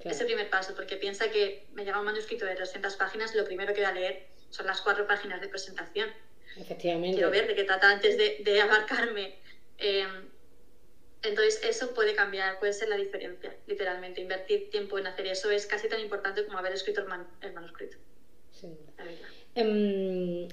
[0.00, 3.72] Ese primer paso, porque piensa que me llega un manuscrito de 300 páginas, lo primero
[3.72, 6.10] que voy a leer son las cuatro páginas de presentación.
[6.56, 7.14] Efectivamente.
[7.14, 9.36] Quiero ver de qué trata antes de, de abarcarme.
[9.78, 10.28] Em,
[11.22, 14.20] entonces, eso puede cambiar, puede ser la diferencia, literalmente.
[14.20, 17.96] Invertir tiempo en hacer eso es casi tan importante como haber escrito el, manuscrito.
[18.50, 18.76] Sí.
[19.54, 20.48] Em,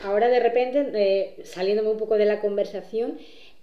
[0.00, 3.18] ahora, de repente, eh, saliéndome un poco de la conversación,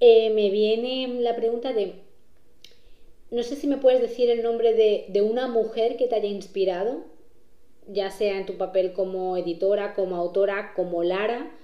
[0.05, 1.93] eh, me viene la pregunta de,
[3.31, 7.05] no sé si me puedes decir el nombre de, una mujer que te haya inspirado,
[7.87, 11.55] ya sea en tu papel como editora, como autora, como Lara,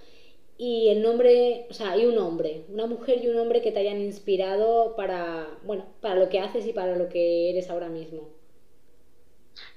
[0.57, 3.79] y el nombre, o sea, hay un hombre, una mujer y un hombre que te
[3.79, 8.38] hayan inspirado para, bueno, para lo que haces y para lo que eres ahora mismo.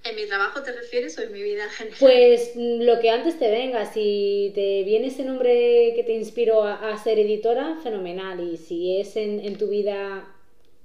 [0.05, 1.99] ¿En mi trabajo te refieres o en mi vida en general?
[2.01, 6.65] Pues mm, lo que antes te venga, si te viene ese nombre que te inspiró
[6.65, 8.41] a, ser editora, fenomenal.
[8.41, 10.29] Y si es en, en tu vida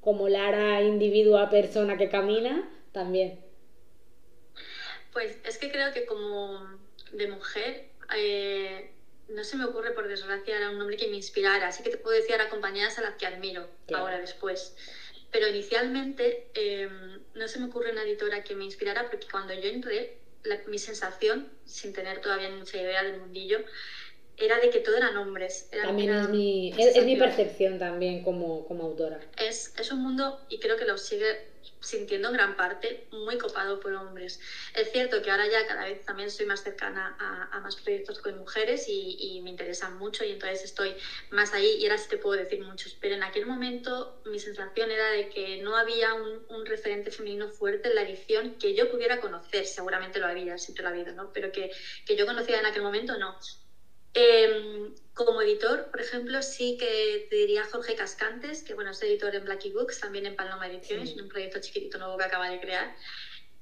[0.02, 3.40] como Lara, individua, persona que camina, también.
[5.12, 6.80] Pues es que creo que como
[7.12, 8.92] de mujer, eh,
[9.30, 11.98] no se me ocurre por desgracia era un nombre que me inspirara, así que te
[11.98, 14.76] puedo decir ahora compañeras a las que admiro, ahora después.
[15.32, 19.68] Pero inicialmente em, no se me ocurre una editora que me inspirara porque cuando yo
[19.70, 20.18] entré,
[20.68, 23.64] mi sensación, sin tener todavía mucha idea del mundillo,
[24.38, 25.68] era de que todo eran hombres.
[25.70, 29.20] también es, mi, es, mi percepción también como, como autora.
[29.38, 31.38] Es, es un mundo, y creo que lo sigue
[31.80, 34.40] sintiendo en gran parte muy copado por hombres.
[34.74, 38.38] Es cierto que ahora ya cada vez también soy más cercana a, más proyectos con
[38.38, 40.96] mujeres y, me interesan mucho y entonces estoy
[41.30, 44.92] más ahí y ahora sí te puedo decir muchos, pero en aquel momento mi sensación
[44.92, 48.90] era de que no había un, un referente femenino fuerte en la edición que yo
[48.90, 51.30] pudiera conocer, seguramente lo había, siempre lo ha habido, ¿no?
[51.34, 51.70] pero que,
[52.06, 53.38] que yo conocía en aquel momento no.
[54.20, 59.36] Em, como editor, por ejemplo, sí que te diría Jorge Cascantes, que bueno, es editor
[59.36, 62.92] en Blacky Books, también en Paloma Ediciones, un proyecto chiquitito nuevo que acaba de crear.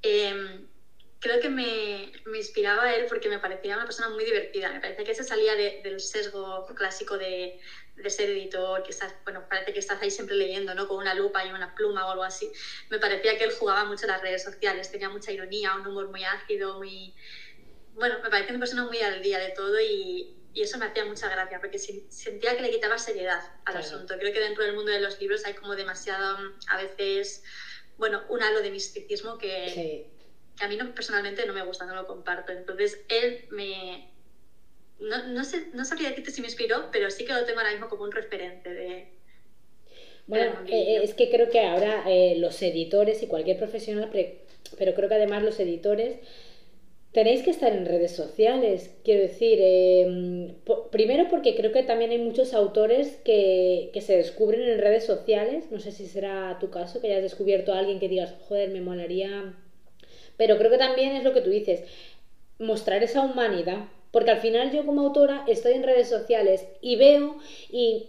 [0.02, 0.66] Em,
[1.20, 4.72] creo que me, me, inspiraba a él porque me parecía una persona muy divertida.
[4.72, 7.58] Me parece que se salía del sesgo clásico de,
[7.96, 10.88] de, ser editor, que estás, bueno, parece que estás ahí siempre leyendo, ¿no?
[10.88, 12.50] Con una lupa y una pluma o algo así.
[12.90, 16.24] Me parecía que él jugaba mucho las redes sociales, tenía mucha ironía, un humor muy
[16.24, 17.14] ácido, muy...
[17.94, 21.04] Bueno, me parecía una persona muy al día de todo y, y eso me hacía
[21.06, 24.18] mucha gracia porque sentía que le quitaba seriedad al asunto.
[24.18, 26.38] Creo que dentro del mundo de los libros hay como demasiado,
[26.70, 27.44] a veces,
[27.98, 30.08] bueno, un halo de misticismo que,
[30.58, 32.54] que a mí no, personalmente no me gusta, no lo comparto.
[32.54, 34.10] Entonces él me...
[34.98, 37.74] No, no, sé, no sabría decirte si me inspiró, pero sí que lo tengo ahora
[37.74, 39.16] mismo como un referente de,
[40.28, 44.10] bueno, eh, es que creo que ahora eh, los editores y cualquier profesional,
[44.78, 46.18] pero creo que además los editores
[47.16, 48.94] tenéis que estar en redes sociales.
[49.06, 50.54] Quiero decir, em,
[50.92, 55.72] primero porque creo que también hay muchos autores que, se descubren en redes sociales.
[55.72, 58.82] No sé si será tu caso, que hayas descubierto a alguien que digas, joder, me
[58.82, 59.54] molaría.
[60.36, 61.86] Pero creo que también es lo que tú dices,
[62.60, 63.86] mostrar esa humanidad.
[64.12, 67.38] Porque al final yo como autora estoy en redes sociales y veo
[67.72, 68.08] y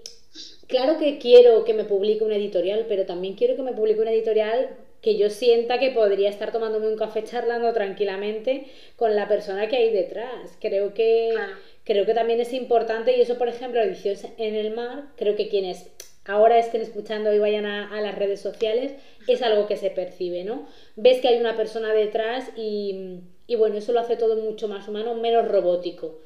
[0.66, 4.12] claro que quiero que me publique una editorial, pero también quiero que me publique una
[4.12, 4.70] editorial
[5.06, 8.66] que yo sienta que podría estar tomándome un café charlando tranquilamente
[8.96, 10.58] con la persona que hay detrás.
[10.60, 11.32] Creo que,
[11.84, 15.48] creo que también es importante y eso, por ejemplo, Ediciones en el Mar, creo que
[15.48, 15.92] quienes
[16.24, 18.94] ahora estén escuchando y vayan a, las redes sociales,
[19.28, 20.66] es algo que se percibe, ¿no?
[20.96, 23.20] Ves que hay una persona detrás y,
[23.56, 26.18] bueno, eso lo hace todo mucho más humano, menos robótico,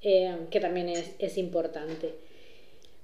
[0.00, 2.14] eh, que también es, importante.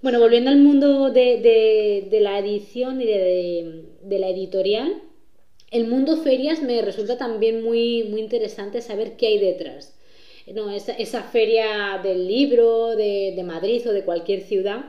[0.00, 5.02] Bueno, volviendo al mundo de, la edición y de la editorial,
[5.70, 9.94] el mundo ferias me resulta también muy, muy interesante saber qué hay detrás.
[10.54, 14.87] No, esa, esa feria del libro de, de, Madrid o de cualquier ciudad,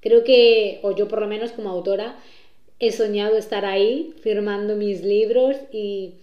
[0.00, 2.18] creo que, o yo por lo menos como autora,
[2.78, 6.14] he soñado estar ahí firmando mis libros y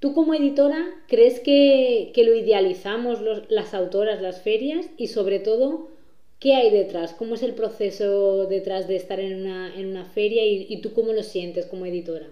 [0.00, 4.86] tú como editora, ¿crees que, que lo idealizamos las autoras, las ferias?
[4.96, 5.88] Y sobre todo,
[6.40, 7.14] ¿qué hay detrás?
[7.14, 10.92] ¿Cómo es el proceso detrás de estar en una, en una feria y, y tú
[10.92, 12.26] cómo lo sientes como editora?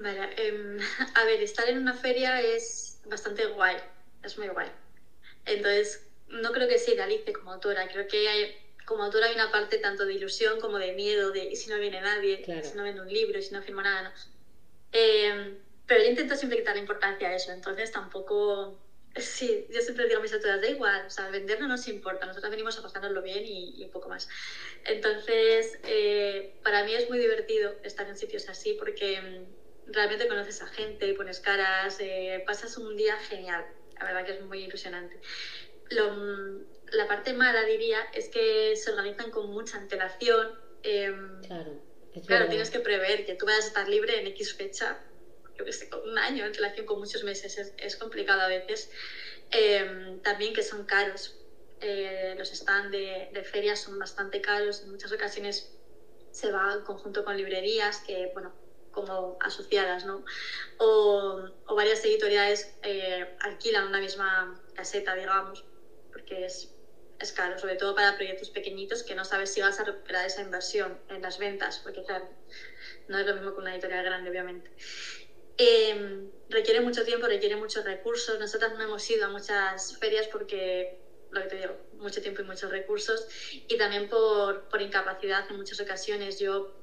[0.00, 0.78] Vale, em,
[1.14, 3.76] a ver, estar en una feria es bastante guay,
[4.22, 4.70] es muy guay.
[5.44, 8.50] Entonces, no creo que se idealice como autora, creo que hay,
[8.86, 12.00] como autora hay una parte tanto de ilusión como de miedo, de si no viene
[12.00, 14.10] nadie, si no vende un libro, si no firmo nada, ¿no?
[14.92, 18.78] Em, pero yo intento siempre quitar la importancia a eso, entonces tampoco...
[19.16, 22.26] Sí, yo siempre digo a mis autoras, da igual, o sea, vender no nos importa,
[22.26, 24.28] nosotros venimos a pasárnoslo bien y, un poco más.
[24.84, 29.46] Entonces, eh, para mí es muy divertido estar en sitios así porque em,
[29.92, 33.64] realmente conoces a gente, pones caras, eh, pasas un día genial.
[33.98, 35.18] La verdad que es muy ilusionante.
[36.92, 40.52] la parte mala, diría, es que se organizan con mucha antelación.
[40.82, 41.78] Em, claro.
[42.26, 44.98] claro, tienes que prever que tú vayas a estar libre en X fecha,
[45.56, 47.72] yo que sé, con un año, en relación con muchos meses.
[47.76, 48.88] Es, complicado a veces.
[49.50, 51.36] Em, también que son caros.
[51.80, 54.82] Eh, los stands de, de ferias son bastante caros.
[54.82, 55.70] En muchas ocasiones
[56.30, 58.52] se va en conjunto con librerías que, bueno,
[58.90, 60.24] como asociadas, ¿no?
[60.78, 65.64] O, varias editoriales eh, alquilan una misma caseta, digamos,
[66.12, 66.68] porque es,
[67.18, 70.40] es caro, sobre todo para proyectos pequeñitos que no sabes si vas a recuperar esa
[70.40, 72.26] inversión en las ventas, porque claro,
[73.08, 74.70] no es lo mismo que una editorial grande, obviamente.
[75.62, 78.38] Em, requiere mucho tiempo, requiere muchos recursos.
[78.38, 80.96] Nosotras no hemos ido a muchas ferias porque,
[81.30, 83.26] lo que te digo, mucho tiempo y muchos recursos.
[83.68, 86.38] Y también por, por incapacidad en muchas ocasiones.
[86.38, 86.79] Yo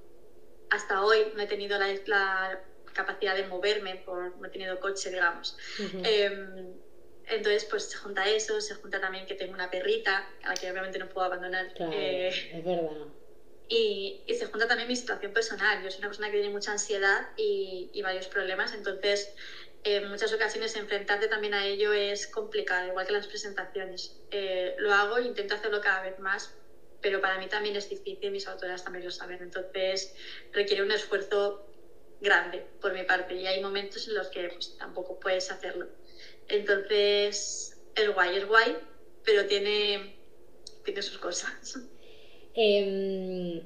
[0.69, 2.60] hasta hoy no he tenido la,
[2.93, 5.56] capacidad de moverme, por no he tenido coche, digamos.
[6.03, 6.73] Em,
[7.27, 10.71] entonces, pues se junta eso, se junta también que tengo una perrita, a la que
[10.71, 11.71] obviamente no puedo abandonar.
[11.73, 13.06] Claro, eh, es verdad.
[13.69, 15.84] Y, y, se junta también mi situación personal.
[15.84, 19.30] Yo soy una persona que tiene mucha ansiedad y, y varios problemas, entonces
[19.84, 24.12] en muchas ocasiones enfrentarte también a ello es complicado, igual que las presentaciones.
[24.32, 26.53] Eh, lo hago, intento hacerlo cada vez más,
[27.01, 30.13] pero para mí también es difícil, mis autoras también lo saben, entonces
[30.51, 31.65] requiere un esfuerzo
[32.19, 35.88] grande por mi parte y hay momentos en los que pues, tampoco puedes hacerlo.
[36.47, 38.75] Entonces, es guay, es guay,
[39.23, 40.15] pero tiene,
[40.83, 41.79] tiene sus cosas.
[42.55, 43.62] Eh,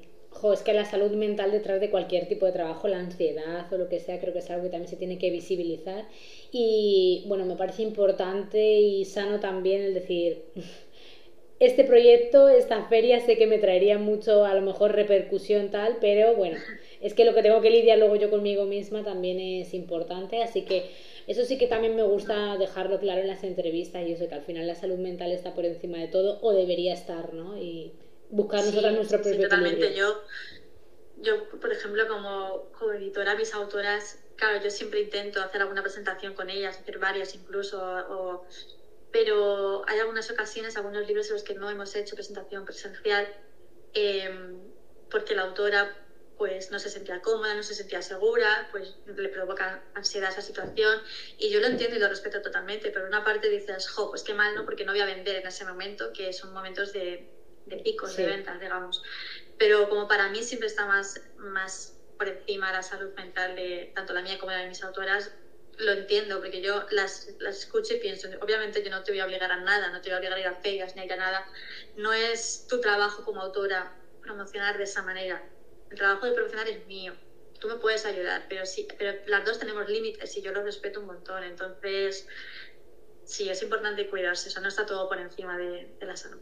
[0.52, 3.88] es que la salud mental detrás de cualquier tipo de trabajo, la ansiedad o lo
[3.88, 6.08] que sea, creo que es algo que también se tiene que visibilizar.
[6.50, 10.42] Y bueno, me parece importante y sano también el decir,
[11.66, 16.34] este proyecto, esta feria, sé que me traería mucho, a lo mejor, repercusión tal, pero
[16.34, 16.58] bueno,
[17.00, 20.64] es que lo que tengo que lidiar luego yo conmigo misma también es importante, así
[20.64, 20.90] que
[21.26, 24.42] eso sí que también me gusta dejarlo claro en las entrevistas y eso, que al
[24.42, 27.56] final la salud mental está por encima de todo o debería estar, ¿no?
[27.56, 27.92] Y,
[28.32, 29.94] buscar nosotras nuestro propio sí, totalmente.
[29.94, 30.22] Yo,
[31.20, 36.34] yo, por ejemplo, como, como, editora, mis autoras, claro, yo siempre intento hacer alguna presentación
[36.34, 38.44] con ellas, hacer varias incluso, o,
[39.12, 43.30] pero hay algunas ocasiones, algunos libros en los que no hemos hecho presentación presencial
[43.94, 44.30] eh,
[45.10, 45.98] porque la autora
[46.36, 51.00] pues no se sentía cómoda, no se sentía segura, pues le provoca ansiedad esa situación
[51.36, 54.34] y yo lo entiendo y lo respeto totalmente, pero una parte dices, jo, pues qué
[54.34, 54.64] mal, ¿no?
[54.64, 57.28] Porque no voy a vender en ese momento, que son momentos de,
[57.66, 59.02] de picos de ventas, digamos.
[59.58, 64.12] Pero como para mí siempre está más, más por encima la salud mental de tanto
[64.12, 65.30] la mía como la de mis autoras,
[65.78, 69.24] lo entiendo, porque yo las, las escucho y pienso, obviamente yo no te voy a
[69.24, 71.12] obligar a nada, no te voy a obligar a ir a ferias ni a ir
[71.12, 71.46] a nada.
[71.94, 75.46] No es tu trabajo como autora promocionar de esa manera.
[75.90, 77.18] El trabajo de promocionar es mío.
[77.58, 81.00] Tú me puedes ayudar, pero sí, pero las dos tenemos límites y yo los respeto
[81.00, 81.44] un montón.
[81.44, 82.26] Entonces,
[83.24, 86.40] sí, es importante cuidarse, eso no está todo por encima de, de la salud.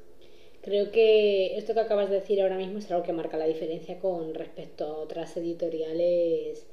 [0.63, 3.99] Creo que esto que acabas de decir ahora mismo es algo que marca la diferencia
[3.99, 6.67] con respecto a otras editoriales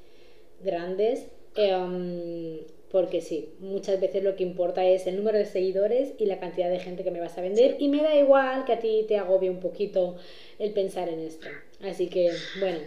[0.60, 1.28] grandes.
[1.58, 2.60] Em,
[2.91, 6.70] porque sí, muchas veces lo que importa es el número de seguidores y la cantidad
[6.70, 9.17] de gente que me vas a vender y me da igual que a ti te
[9.17, 10.15] agobie un poquito
[10.60, 11.48] el pensar en esto.
[11.82, 12.80] Así que, bueno,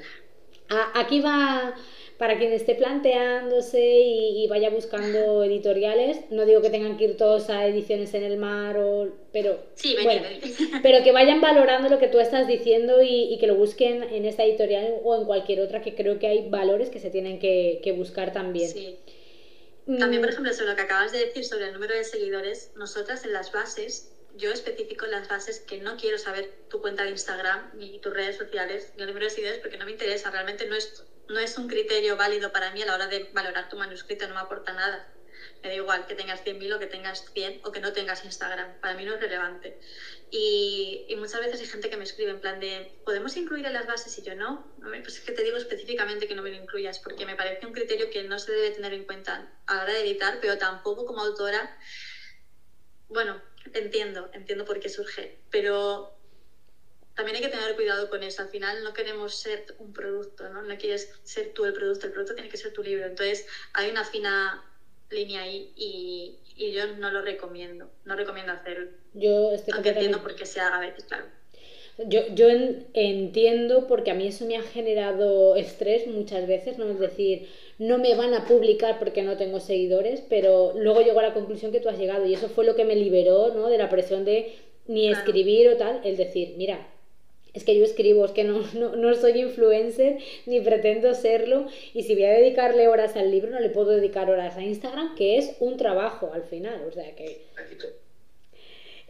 [0.95, 1.75] aquí va
[2.21, 6.19] para quien esté planteándose y, vaya buscando editoriales.
[6.29, 9.59] No digo que tengan que ir todos a ediciones en el mar, o, pero,
[10.03, 10.27] bueno,
[10.83, 14.45] pero que vayan valorando lo que tú estás diciendo y, que lo busquen en esta
[14.45, 18.35] editorial o en cualquier otra, que creo que hay valores que se tienen que, buscar
[18.35, 18.69] también.
[18.69, 18.99] Sí.
[19.87, 20.33] También, por mm.
[20.33, 23.51] ejemplo, sobre lo que acabas de decir sobre el número de seguidores, nosotras en las
[23.51, 28.13] bases yo especifico las bases que no quiero saber tu cuenta de Instagram, ni tus
[28.13, 31.39] redes sociales, ni el número de seguidores, porque no me interesa, realmente no es no
[31.39, 34.41] es un criterio válido para mí a la hora de valorar tu manuscrito, no me
[34.41, 35.07] aporta nada.
[35.63, 38.81] Me da igual que tengas 100.000 o que tengas 100 o que no tengas Instagram,
[38.81, 39.79] para mí no es relevante.
[40.31, 43.75] Y, y, muchas veces hay gente que me escribe en plan de, ¿podemos incluir en
[43.75, 44.17] las bases?
[44.19, 47.27] Y yo no, pues es que te digo específicamente que no me lo incluyas, porque
[47.27, 50.01] me parece un criterio que no se debe tener en cuenta a la hora de
[50.01, 51.77] editar, pero tampoco como autora,
[53.09, 53.41] bueno,
[53.73, 56.13] entiendo, entiendo por qué surge, pero
[57.15, 58.43] también hay que tener cuidado con eso.
[58.43, 60.63] Al final no queremos ser un producto, ¿no?
[60.63, 63.07] No quieres ser tú el producto, el producto tiene que ser tu libro.
[63.07, 64.65] Entonces hay una fina
[65.11, 67.93] línea ahí y, y yo no lo recomiendo.
[68.05, 68.91] No recomiendo hacerlo.
[69.13, 71.31] Yo estoy Aunque entiendo por qué se haga a veces, claro.
[71.99, 72.49] Yo, yo
[72.95, 76.91] entiendo porque a mí eso me ha generado estrés muchas veces, ¿no?
[76.91, 77.47] Es decir,
[77.81, 81.73] no me van a publicar porque no tengo seguidores, pero luego llego a la conclusión
[81.73, 83.69] que tú has llegado y eso fue lo que me liberó, ¿no?
[83.69, 84.53] De la presión de
[84.87, 86.87] ni escribir o tal, el decir, mira,
[87.55, 92.15] es que yo escribo, es que no, no, soy influencer ni pretendo serlo y si
[92.15, 95.57] voy a dedicarle horas al libro no le puedo dedicar horas a Instagram, que es
[95.59, 97.41] un trabajo al final, o sea que...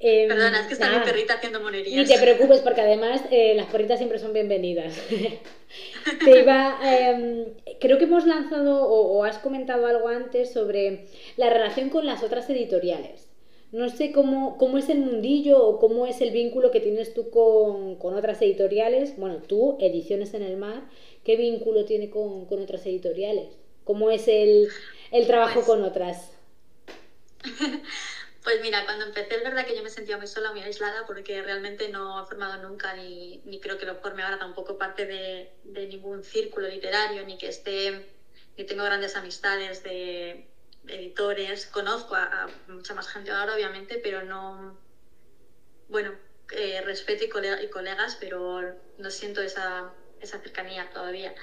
[0.03, 2.09] Eh, Perdona, es que está mi perrita haciendo monerías.
[2.09, 4.99] Ni te preocupes porque además eh, las perritas siempre son bienvenidas.
[6.25, 7.45] te iba, em,
[7.79, 11.05] creo que hemos lanzado o, o has comentado algo antes sobre
[11.37, 13.29] la relación con las otras editoriales.
[13.73, 17.29] No sé cómo, cómo es el mundillo o cómo es el vínculo que tienes tú
[17.31, 19.17] con, con otras editoriales.
[19.19, 20.89] Bueno, tú, Ediciones en el Mar,
[21.25, 23.59] ¿qué vínculo tiene con, con otras editoriales?
[23.85, 24.69] ¿Cómo es el,
[25.13, 26.33] el trabajo pues con otras?
[28.43, 31.43] Pues mira, cuando empecé es verdad que yo me sentía muy sola, muy aislada, porque
[31.43, 35.51] realmente no he formado nunca, ni, ni creo que lo forme ahora tampoco parte de,
[35.63, 38.07] de, ningún círculo literario, ni que esté,
[38.57, 40.47] ni tengo grandes amistades de,
[40.87, 44.79] editores, conozco a, mucha más gente ahora, obviamente, pero no.
[45.89, 46.15] Bueno,
[46.51, 51.35] eh, respeto y, colegas, pero no siento esa, esa cercanía todavía.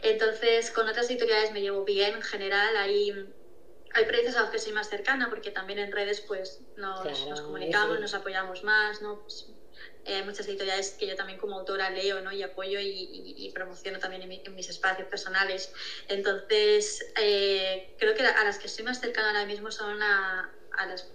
[0.00, 2.76] Entonces, con otras editoriales me llevo bien en general.
[2.76, 3.10] Hay,
[3.98, 7.40] hay proyectos a los que soy más cercana porque también en redes pues nos, nos
[7.40, 9.20] comunicamos, nos apoyamos más, ¿no?
[9.20, 9.46] Pues,
[10.04, 12.32] eh, muchas editoriales que yo también como autora leo ¿no?
[12.32, 15.70] y apoyo y, promociono también en, mis espacios personales.
[16.08, 20.86] Entonces, eh, creo que a las que estoy más cercana ahora mismo son a, a
[20.86, 21.12] las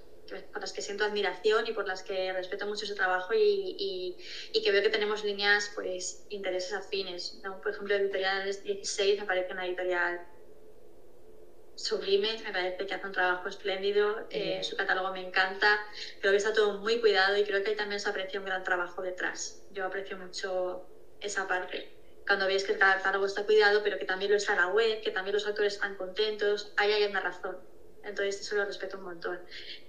[0.52, 4.16] por las que siento admiración y por las que respeto mucho su trabajo y,
[4.54, 7.40] y, que veo que tenemos líneas, pues, intereses afines.
[7.44, 7.62] ¿no?
[7.62, 10.22] Por ejemplo, Editorial 16 me parece una editorial
[11.76, 15.82] sublime, me parece que hace un trabajo espléndido, eh, su catálogo me encanta,
[16.20, 18.64] creo que está todo muy cuidado y creo que ahí también se aprecia un gran
[18.64, 19.62] trabajo detrás.
[19.70, 20.82] Yo aprecio mucho
[21.20, 21.90] esa parte.
[22.26, 25.12] Cuando veis que el catálogo está cuidado, pero que también lo está la web, que
[25.12, 27.58] también los autores están contentos, ahí hay una razón.
[28.04, 29.44] Entonces eso lo respeto un montón.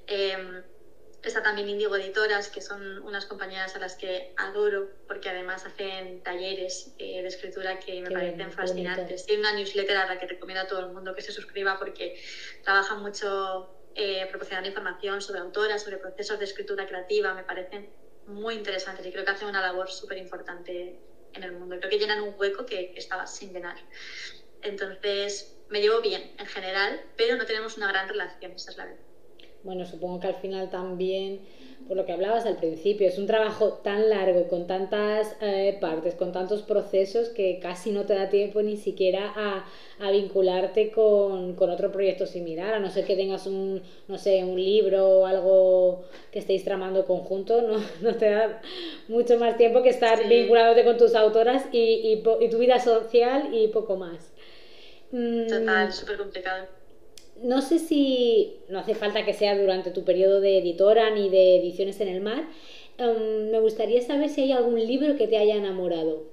[0.06, 0.62] Eh,
[1.24, 6.22] Está también Indigo Editoras, que son unas compañeras a las que adoro porque además hacen
[6.22, 9.24] talleres eh, de escritura que me parecen fascinantes.
[9.24, 12.14] Tiene una newsletter a la que recomiendo a todo el mundo que se suscriba porque
[12.62, 17.32] trabajan mucho eh, proporcionando información sobre autoras, sobre procesos de escritura creativa.
[17.32, 17.88] Me parecen
[18.26, 20.94] muy interesantes y creo que hacen una labor súper importante
[21.32, 21.76] en el mundo.
[21.78, 23.76] Creo que llenan un hueco que estaba sin llenar.
[24.60, 28.84] Entonces, me llevo bien en general, pero no tenemos una gran relación, esa es la
[28.84, 29.03] verdad.
[29.64, 31.40] Bueno, supongo que al final también,
[31.88, 36.14] por lo que hablabas al principio, es un trabajo tan largo, con tantas eh, partes,
[36.14, 39.64] con tantos procesos, que casi no te da tiempo ni siquiera a,
[40.10, 45.20] vincularte con, otro proyecto similar, a no ser que tengas un, no sé, un libro
[45.20, 48.60] o algo que estéis tramando conjunto, no, no te da
[49.08, 53.68] mucho más tiempo que estar vinculándote con tus autoras y, y, tu vida social y
[53.68, 54.30] poco más.
[55.10, 56.83] Total, mm, súper complicado
[57.42, 61.56] no sé si no hace falta que sea durante tu periodo de editora ni de
[61.56, 62.48] ediciones en el mar.
[62.98, 66.24] Em, me gustaría saber si hay algún libro que te haya enamorado.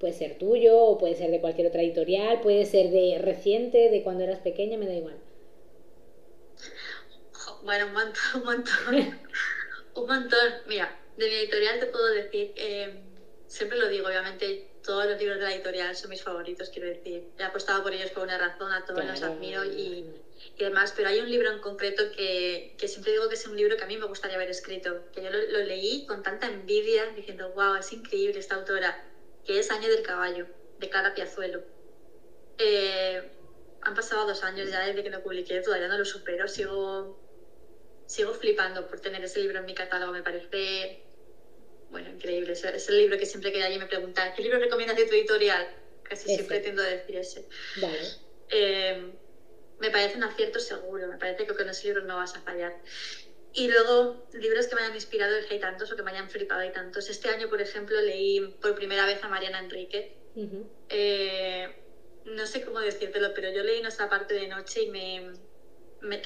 [0.00, 4.02] Puede ser tuyo o puede ser de cualquier otra editorial, puede ser de reciente, de
[4.02, 5.16] cuando eras pequeña, me da igual.
[7.64, 9.18] Bueno, un montón, un montón.
[9.96, 10.52] un montón.
[10.66, 12.94] Mira, de mi editorial te puedo decir, eh,
[13.46, 17.22] siempre lo digo, obviamente todos los libros de la editorial son mis favoritos, quiero decir.
[17.38, 20.06] He apostado por ellos por una razón, a todos los admiro y,
[20.56, 23.54] y, demás, pero hay un libro en concreto que, que, siempre digo que es un
[23.54, 27.04] libro que a mí me gustaría haber escrito, que yo lo, leí con tanta envidia,
[27.14, 29.04] diciendo, wow, es increíble esta autora,
[29.44, 30.46] que es Año del Caballo,
[30.78, 31.60] de Clara Piazuelo.
[32.56, 33.30] Eh,
[33.82, 37.20] han pasado dos años ya desde que lo publiqué, todavía no lo supero, sigo,
[38.06, 41.07] sigo flipando por tener ese libro en mi catálogo, me parece
[41.90, 42.52] bueno, increíble.
[42.52, 45.68] Es, el libro que siempre que alguien me pregunta, ¿qué libro recomiendas de tu editorial?
[46.02, 47.44] Casi siempre tiendo a decir ese.
[47.76, 48.08] Vale.
[48.50, 49.12] Eh,
[49.78, 52.74] me parece un acierto seguro, me parece que con ese libro no vas a fallar.
[53.52, 56.72] Y luego, libros que me hayan inspirado hay tantos o que me hayan flipado hay
[56.72, 57.08] tantos.
[57.08, 60.12] Este año, por ejemplo, leí por primera vez a Mariana Enrique.
[60.88, 61.68] Eh,
[62.24, 65.32] no sé cómo decírtelo, pero yo leí Nuestra parte de noche y me,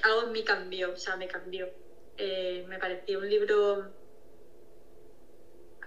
[0.03, 1.71] algo en mí cambió, o sea, me cambió.
[2.17, 3.91] Eh, me pareció un libro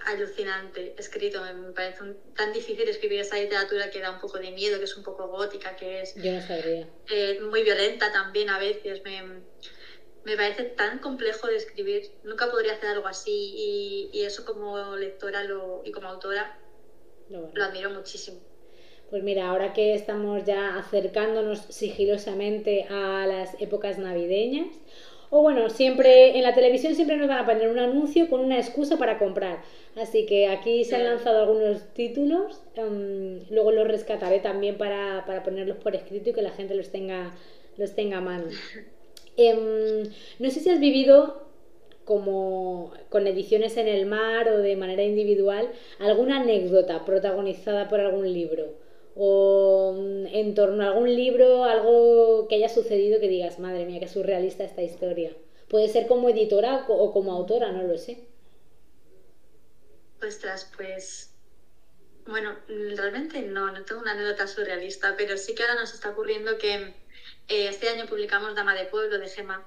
[0.05, 1.41] alucinante escrito.
[1.41, 2.03] Me parece
[2.35, 5.27] tan difícil escribir esa literatura que da un poco de miedo, que es un poco
[5.27, 6.87] gótica, que es Yo no sabría.
[7.09, 9.01] Eh, muy violenta también a veces.
[9.03, 9.21] Me,
[10.23, 12.11] me, parece tan complejo de escribir.
[12.23, 16.59] Nunca podría hacer algo así y, y eso como lectora lo, y como autora
[17.29, 18.39] lo admiro muchísimo.
[19.09, 24.67] Pues mira, ahora que estamos ya acercándonos sigilosamente a las épocas navideñas,
[25.29, 28.57] o bueno, siempre en la televisión siempre nos van a poner un anuncio con una
[28.57, 29.61] excusa para comprar.
[29.95, 35.43] Así que aquí se han lanzado algunos títulos, em, luego los rescataré también para, para,
[35.43, 37.33] ponerlos por escrito y que la gente los tenga,
[37.77, 38.45] los tenga a mano.
[39.37, 40.03] Em,
[40.39, 41.45] no sé si has vivido
[42.05, 45.67] como con ediciones en el mar o de manera individual
[45.99, 48.84] alguna anécdota protagonizada por algún libro
[49.15, 53.99] o mm, en torno a algún libro, algo que haya sucedido que digas, madre mía,
[53.99, 55.31] qué surrealista esta historia.
[55.69, 58.27] Puede ser como editora o como autora, no lo sé.
[60.21, 61.35] Ostras, pues
[62.25, 66.57] bueno, realmente no, no tengo una anécdota surrealista, pero sí que ahora nos está ocurriendo
[66.57, 66.93] que eh,
[67.47, 69.63] este año publicamos Dama de Pueblo de Gema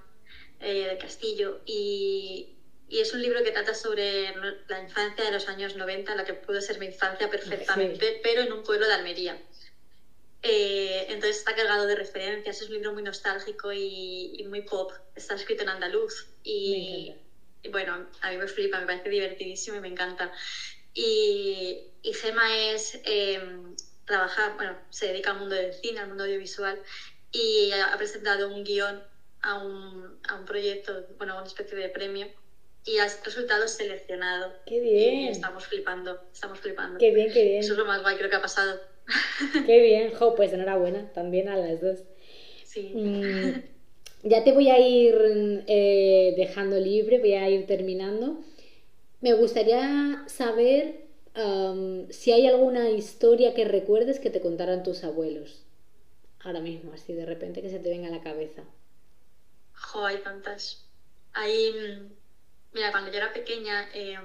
[0.61, 2.58] eh, de Castillo y,
[2.89, 4.34] y, es un libro que trata sobre
[4.68, 8.53] la infancia de los años 90, la que pudo ser mi infancia perfectamente, pero en
[8.53, 9.41] un pueblo de Almería.
[10.43, 14.93] Eh, entonces está cargado de referencias, es un libro muy nostálgico y, y muy pop,
[15.16, 17.12] está escrito en andaluz y
[17.62, 20.32] y bueno, a mí me flipa, me parece divertidísimo y me encanta.
[20.95, 23.41] Y, y Gema es eh,
[24.05, 26.80] trabajar, bueno, se dedica al mundo del cine, al mundo audiovisual
[27.30, 29.03] y ha presentado un guion
[29.43, 32.28] a un, a un proyecto, bueno, a una especie de premio
[32.89, 34.53] y ha resultado seleccionado.
[34.66, 35.14] ¡Qué bien!
[35.20, 36.99] Y estamos flipando, estamos flipando.
[36.99, 37.61] ¡Qué bien, qué bien!
[37.61, 38.80] Eso es lo más guay creo que ha pasado
[39.66, 41.99] Qué bien, jo, pues enhorabuena también a las dos.
[42.64, 42.93] Sí.
[42.95, 43.62] Mm,
[44.28, 48.41] ya te voy a ir eh, dejando libre, voy a ir terminando.
[49.20, 51.09] Me gustaría saber
[52.11, 55.62] si hay alguna historia que recuerdes que te contaran tus abuelos.
[56.41, 58.64] Ahora mismo, así de repente que se te venga a la cabeza.
[59.72, 60.84] Jo, hay tantas.
[61.34, 62.12] Hay, mm,
[62.79, 64.18] mira, cuando yo era pequeña eh,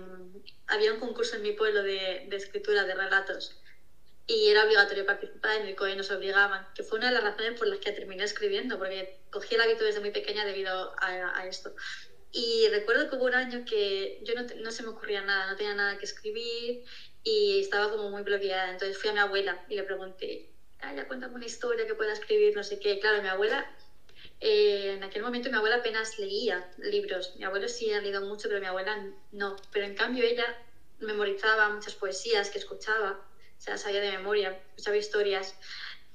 [0.67, 3.49] había un concurso en mi pueblo de, de escritura de relatos
[4.27, 7.53] y era obligatorio participar en el COE, nos obligaban, que fue una de las razones
[7.57, 11.47] por las que terminé escribiendo, porque cogí el hábito desde muy pequeña debido a, a
[11.47, 11.73] esto.
[12.31, 15.55] Y recuerdo que hubo un año que yo no, no se me ocurría nada, no
[15.55, 16.81] tenía nada que escribir
[17.23, 18.71] y estaba como muy bloqueada.
[18.71, 20.45] Entonces fui a mi abuela y le pregunté,
[20.79, 22.99] "Ah, ya cuéntame una historia que pueda escribir, no sé qué.
[22.99, 23.65] Claro, mi abuela,
[24.45, 27.31] eh, en aquel momento mi abuela apenas leía libros.
[27.35, 28.97] Mi abuelo sí ha leído mucho, pero mi abuela
[29.31, 29.55] no.
[29.71, 30.53] Pero en cambio ella
[30.99, 33.11] memorizaba muchas poesías que escuchaba,
[33.57, 35.55] o sea, sabía de memoria, escuchaba historias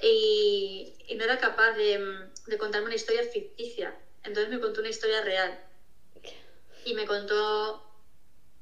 [0.00, 1.98] y, y no era capaz de,
[2.46, 3.96] de contarme una historia ficticia.
[4.22, 5.58] Entonces me contó una historia real
[6.84, 7.80] y me contó,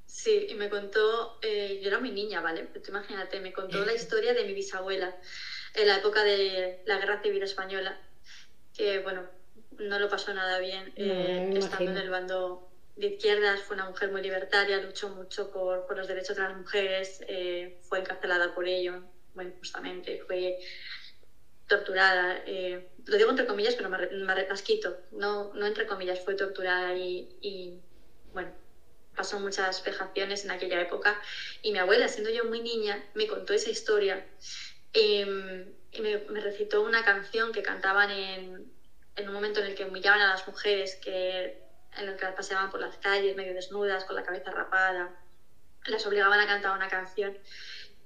[0.06, 2.64] sí, y me contó, eh, yo era muy niña, ¿vale?
[2.72, 5.14] Pero tú imagínate, me contó la historia de mi bisabuela
[5.74, 7.98] en la época de la Guerra Civil Española,
[8.74, 9.26] que bueno,
[9.78, 12.62] no lo pasó nada bien, eh, estando en el bando
[12.96, 16.54] de izquierdas, fue una mujer muy libertaria, luchó mucho por, por los derechos de las
[16.54, 19.02] mujeres, eh, fue encarcelada por ello,
[19.34, 20.58] bueno, justamente, fue
[21.66, 22.42] torturada.
[22.46, 24.96] eh, lo digo entre comillas, pero me, me las quito.
[25.10, 27.78] No, no entre comillas, fue torturada y, y,
[28.32, 28.50] bueno,
[29.14, 31.20] pasó muchas vejaciones en aquella época.
[31.62, 34.24] Y mi abuela, siendo yo muy niña, me contó esa historia
[34.92, 38.75] eh, y me, me recitó una canción que cantaban en,
[39.16, 41.54] en un momento en el que humillaban a las mujeres, que,
[41.96, 45.10] en el que las paseaban por las calles medio desnudas, con la cabeza rapada.
[45.86, 47.36] Las obligaban a cantar una canción.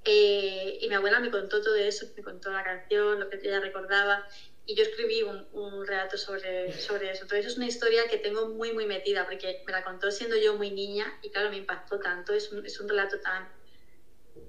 [0.04, 3.60] Eh, y mi abuela me contó todo eso, me contó la canción, lo que ella
[3.60, 4.24] recordaba,
[4.64, 7.24] y yo escribí un, un relato sobre, sobre eso.
[7.24, 10.54] Entonces es una historia que tengo muy, muy metida, porque me la contó siendo yo
[10.54, 13.46] muy niña, y claro, me impactó tanto, es un, es un relato tan,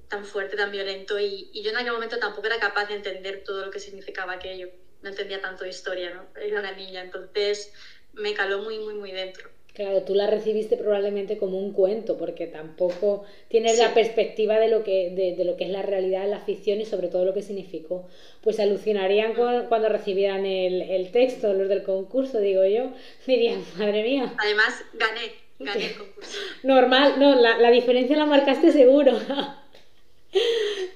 [0.08, 3.44] tan fuerte, tan violento, y, y yo en aquel momento tampoco era capaz de entender
[3.44, 4.70] todo lo que significaba aquello.
[5.02, 6.30] No entendía tanto de historia, ¿no?
[6.36, 7.72] Era una niña, entonces
[8.14, 9.52] me caló muy, muy, muy dentro.
[9.74, 13.80] Claro, tú la recibiste probablemente como un cuento, porque tampoco tienes Sí.
[13.80, 16.86] la perspectiva de lo que, de, de lo que es la realidad, la ficción y
[16.86, 18.06] sobre todo lo que significó.
[18.42, 22.92] Pues alucinarían cu- cuando recibieran el, el texto, los del concurso, digo yo.
[23.26, 26.38] Dirían, madre mía, Además, gané, gané el concurso.
[26.64, 29.14] normal, no, la, la diferencia la marcaste seguro.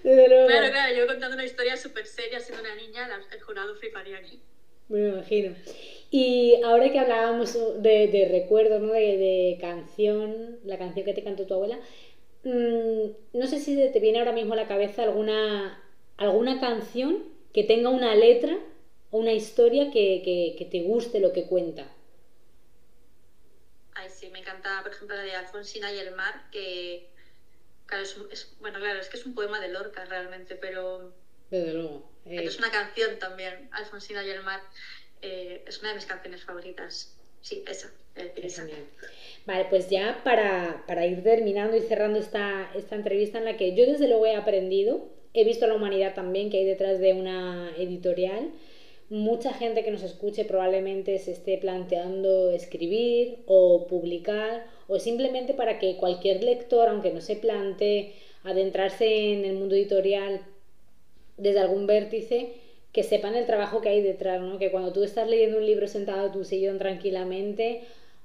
[0.03, 0.47] Desde luego.
[0.47, 4.17] Claro, claro, yo contando una historia súper seria siendo una niña, la- el jurado fliparía
[4.17, 4.39] aquí.
[4.87, 5.55] Me imagino.
[6.11, 8.91] Y ahora que hablábamos de, de recuerdos, ¿no?
[8.93, 11.79] De, de canción, la canción que te cantó tu abuela,
[12.43, 15.83] mm, no sé si te viene ahora mismo a la cabeza alguna,
[16.17, 17.23] alguna canción
[17.53, 18.57] que tenga una letra
[19.09, 21.91] o una historia que, que- que te guste lo que cuenta.
[23.95, 27.09] Ay, sí, me encanta, por ejemplo, la de Alfonsina y el mar, que,
[27.85, 31.13] claro, es, es- bueno, claro, es que es un poema de Lorca realmente, pero,
[31.49, 32.03] Desde luego.
[32.23, 34.61] pero Eh, es una canción también, Alfonsina y el mar,
[35.21, 37.11] eh, es una de mis canciones favoritas.
[37.41, 37.91] Sí, esa,
[38.35, 38.65] esa.
[39.45, 43.75] Vale, pues ya para, para ir terminando y cerrando esta, esta entrevista en la que
[43.75, 47.71] yo desde luego he aprendido, he visto la humanidad también que hay detrás de una
[47.77, 48.49] editorial.
[49.09, 55.79] Mucha gente que nos escuche probablemente se esté planteando escribir o publicar o simplemente para
[55.79, 58.13] que cualquier lector, aunque no se plantee
[58.43, 60.41] adentrarse en el mundo editorial
[61.37, 62.53] desde algún vértice,
[62.91, 64.57] que sepan el trabajo que hay detrás, ¿no?
[64.57, 67.81] Que cuando tú estás leyendo un libro sentado en tu sillón tranquilamente,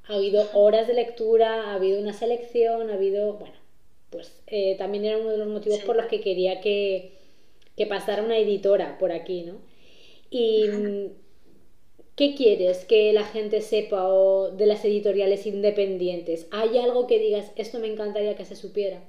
[0.07, 3.55] ha habido horas de lectura, ha habido una selección, ha habido, bueno,
[4.11, 5.87] pues eh, también era uno de los motivos Sí.
[5.87, 7.13] por los que quería que,
[7.77, 9.55] que pasara una editora por aquí, ¿no?
[10.31, 11.11] Y
[12.17, 16.47] ¿qué quieres que la gente sepa o de las editoriales independientes?
[16.51, 19.03] ¿Hay algo que digas, esto me encantaría que se supiera?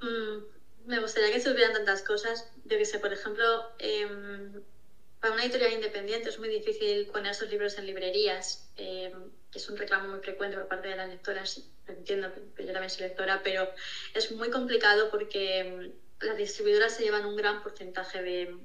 [0.00, 0.44] Mm,
[0.86, 2.50] me gustaría que se supieran tantas cosas.
[2.64, 3.44] Yo que sé, por ejemplo,
[3.78, 4.62] em,
[5.20, 9.68] para una editorial independiente es muy difícil poner sus libros en librerías, em, que es
[9.68, 11.68] un reclamo muy frecuente por parte de las lectoras.
[11.86, 13.68] Entiendo, que yo también soy lectora, pero
[14.14, 18.56] es muy complicado porque em, las distribuidoras se llevan un gran porcentaje de,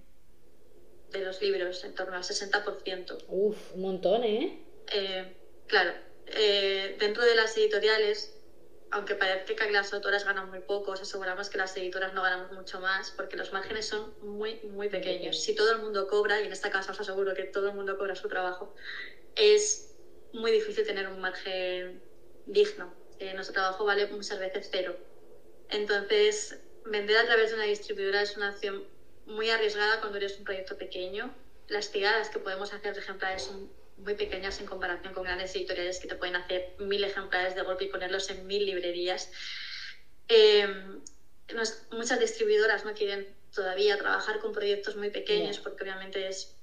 [1.11, 3.17] de los libros, en torno al 60%.
[3.27, 4.57] Uf, un montón, ¿eh?
[4.91, 5.33] Eh,
[5.67, 5.93] claro,
[6.27, 8.33] eh, dentro de las editoriales,
[8.91, 12.51] aunque parezca que las autoras ganan muy poco, os aseguramos que las editoras no ganamos
[12.51, 15.41] mucho más porque los márgenes son muy, muy pequeños.
[15.41, 17.97] Si todo el mundo cobra, y en esta casa os aseguro que todo el mundo
[17.97, 18.73] cobra su trabajo,
[19.35, 19.89] es
[20.33, 21.99] muy difícil tener un margen
[22.45, 22.93] digno.
[23.19, 24.95] Eh, nuestro trabajo vale muchas veces cero.
[25.69, 28.83] Entonces, vender a través de una distribuidora es una acción
[29.27, 31.33] muy arriesgada cuando eres un proyecto pequeño.
[31.67, 35.99] Las tiradas que podemos hacer de ejemplares son muy pequeñas en comparación con grandes editoriales
[35.99, 39.29] que te pueden hacer mil ejemplares de golpe y ponerlos en mil librerías.
[40.29, 40.67] Eh,
[41.91, 46.55] muchas distribuidoras no quieren todavía trabajar con proyectos muy pequeños porque obviamente es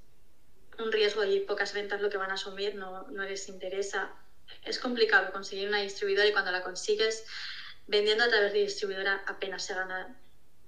[0.79, 4.13] un riesgo y pocas ventas lo que van a asumir, no, no les interesa.
[4.63, 7.25] Es complicado conseguir una distribuidora y cuando la consigues
[7.87, 10.17] vendiendo a través de distribuidora apenas se gana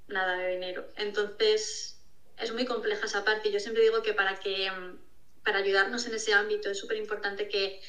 [0.09, 0.87] nada de dinero.
[0.97, 2.01] Entonces
[2.39, 4.71] es muy compleja esa parte yo siempre digo que para, que,
[5.45, 7.81] para ayudarnos en ese ámbito es súper importante que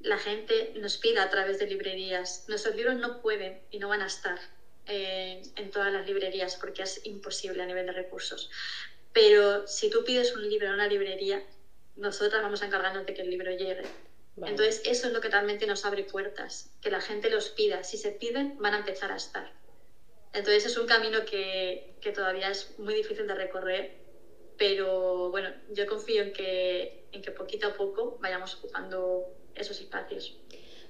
[0.00, 2.44] la gente nos pida a través de librerías.
[2.48, 4.38] Nuestros libros no pueden y no van a estar
[4.86, 8.50] eh, en todas las librerías porque es imposible a nivel de recursos.
[9.12, 11.44] Pero si tú pides un libro en una librería,
[11.96, 13.82] nosotras vamos a encargarnos de que el libro llegue.
[14.36, 17.84] Entonces, eso es lo que realmente nos abre puertas, que la gente los pida.
[17.84, 19.52] Si se piden, van a empezar a estar.
[20.32, 23.90] Entonces, es un camino que, que todavía es muy difícil de recorrer,
[24.56, 30.36] pero bueno, yo confío en que, en que poquito a poco vayamos ocupando esos espacios.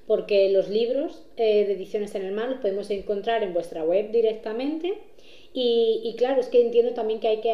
[0.07, 4.11] Porque los libros eh, de ediciones en el mar los podemos encontrar en vuestra web
[4.11, 4.99] directamente.
[5.53, 7.51] Y, claro, es que entiendo también que hay que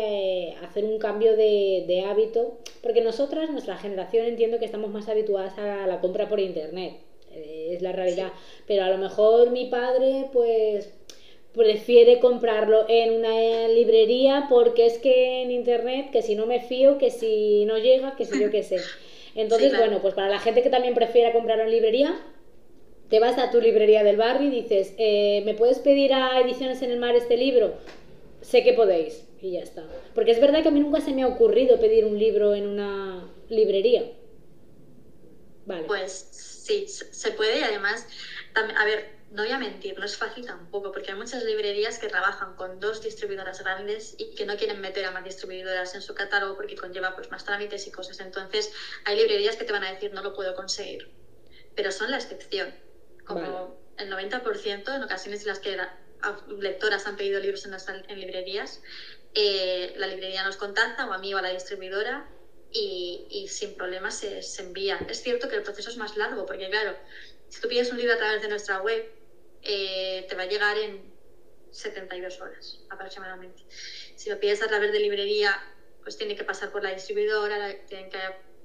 [0.48, 5.58] eh, hacer un cambio de, hábito, porque nosotras, nuestra generación, entiendo que estamos más habituadas
[5.58, 6.98] a la compra por internet,
[7.30, 8.32] eh, es la realidad,
[8.66, 10.92] pero a lo mejor mi padre, pues
[11.56, 16.98] prefiere comprarlo en una librería porque es que en internet, que si no me fío,
[16.98, 18.80] que si no llega, que si yo qué sé.
[19.34, 22.18] Entonces, bueno, pues para la gente que también prefiera comprarlo en librería,
[23.10, 26.82] te vas a tu librería del barrio y dices, eh, ¿me puedes pedir a Ediciones
[26.82, 27.74] en el Mar este libro?
[28.40, 29.26] Sé que podéis.
[29.40, 29.84] Y ya está.
[30.14, 32.66] Porque es verdad que a mí nunca se me ha ocurrido pedir un libro en
[32.66, 34.10] una librería.
[35.66, 35.84] Vale.
[35.86, 38.06] Pues sí, se puede y además,
[38.54, 42.08] a ver, no voy a mentir, no es fácil tampoco, porque hay muchas librerías que
[42.08, 46.14] trabajan con dos distribuidoras grandes y que no quieren meter a más distribuidoras en su
[46.14, 48.18] catálogo porque conlleva pues más trámites y cosas.
[48.20, 48.72] Entonces,
[49.04, 51.06] hay librerías que te van a decir no lo puedo conseguir,
[51.74, 52.74] pero son la excepción
[53.26, 55.76] como el 90% en ocasiones en las que
[56.58, 57.74] lectoras han pedido libros en,
[58.08, 58.80] en librerías,
[59.34, 62.24] eh, la librería nos contacta o a mí o a la distribuidora
[62.72, 64.98] y, y sin problemas se, se, envía.
[65.10, 66.96] Es cierto que el proceso es más largo porque, claro,
[67.50, 69.04] si tú pides un libro a través de nuestra web,
[69.66, 71.12] eh, te va a llegar en
[71.70, 73.64] 72 horas aproximadamente.
[74.14, 75.60] Si lo pides a través de librería,
[76.02, 78.18] pues tiene que pasar por la distribuidora, la, tienen que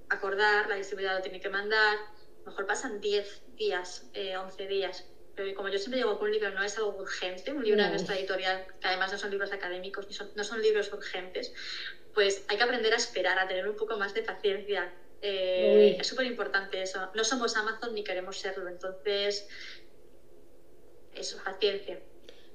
[0.10, 1.98] acordar, la distribuidora lo tiene que mandar,
[2.46, 5.06] mejor pasan 10 días, 11 eh, días.
[5.36, 7.90] Pero como yo siempre digo que un libro no es algo urgente, un libro de
[7.90, 11.54] nuestra editorial, que además no son libros académicos, ni son, no son libros urgentes,
[12.14, 14.94] pues hay que aprender a esperar, a tener un poco más de paciencia.
[15.22, 17.10] Eh, es súper importante eso.
[17.14, 19.48] No somos Amazon ni queremos serlo, entonces,
[21.16, 22.00] eso, paciencia.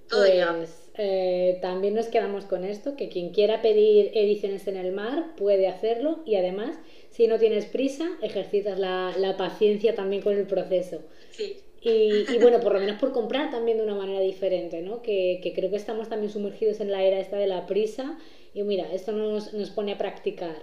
[0.09, 0.24] Todo
[0.59, 5.34] pues, eh, también nos quedamos con esto, que quien quiera pedir ediciones en el mar
[5.36, 6.78] puede hacerlo y además
[7.11, 11.02] si no tienes prisa, ejercitas la, la paciencia también con el proceso.
[11.30, 11.57] Sí.
[11.80, 15.02] Y, y, bueno, por lo menos por comprar también de una manera diferente, ¿no?
[15.02, 18.18] Que, que, creo que estamos también sumergidos en la era esta de la prisa
[18.54, 20.57] y mira, esto nos, nos pone a practicar.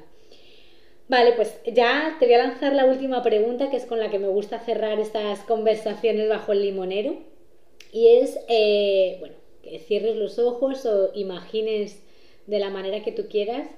[1.07, 4.19] Vale, pues ya te voy a lanzar la última pregunta, que es con la que
[4.19, 7.17] me gusta cerrar estas conversaciones bajo el limonero.
[7.93, 12.03] Y es, eh, bueno, que cierres los ojos o imagines
[12.47, 13.69] de la manera que tú quieras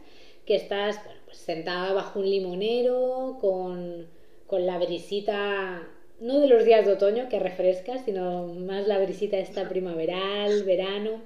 [0.46, 4.08] que estás, bueno, sentada bajo un limonero, con,
[4.52, 5.86] la brisita,
[6.22, 11.22] no de los días de otoño que refresca, sino más la brisita esta primaveral, verano,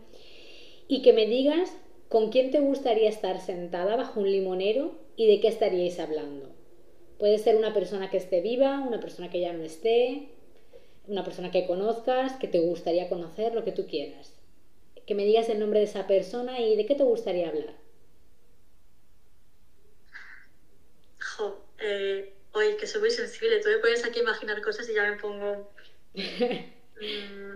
[0.87, 1.71] y que me digas
[2.07, 6.47] con quién te gustaría estar sentada bajo un limonero y de qué estaríais hablando.
[7.19, 10.29] Puede ser una persona que esté viva, una persona que ya no esté,
[11.09, 14.33] una persona que conozcas, que te gustaría conocer, lo que tú quieras.
[15.07, 17.75] Que me digas el nombre de esa persona y de qué te gustaría hablar.
[21.79, 25.03] eh, hoy que soy muy sensible, tú me pones aquí a imaginar cosas y ya
[25.03, 25.67] me pongo...
[27.01, 27.55] Mm,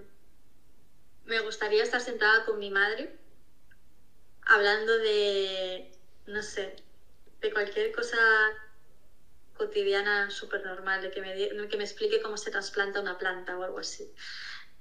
[1.26, 3.10] me gustaría estar sentada con mi madre
[4.46, 5.86] hablando de,
[6.26, 6.76] no sé,
[7.42, 8.54] de cualquier cosa
[9.74, 13.64] cotidiana súper normal, de que me, que me explique cómo se trasplanta una planta o
[13.64, 14.08] algo así,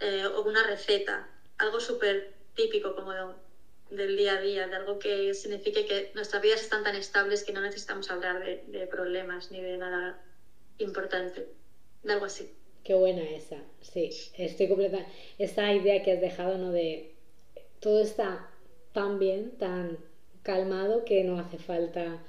[0.00, 1.26] eh, o una receta,
[1.56, 3.24] algo súper típico como de,
[3.90, 7.52] del día a día, de algo que signifique que nuestras vidas están tan estables que
[7.52, 10.18] no necesitamos hablar de, problemas ni de nada
[10.76, 11.46] importante,
[12.02, 12.50] de algo así.
[12.84, 15.06] Qué buena esa, sí, estoy completa.
[15.38, 16.70] Esa idea que has dejado, ¿no?
[16.70, 17.14] De
[17.80, 18.46] todo está
[18.92, 19.98] tan bien, tan
[20.42, 22.20] calmado que no hace falta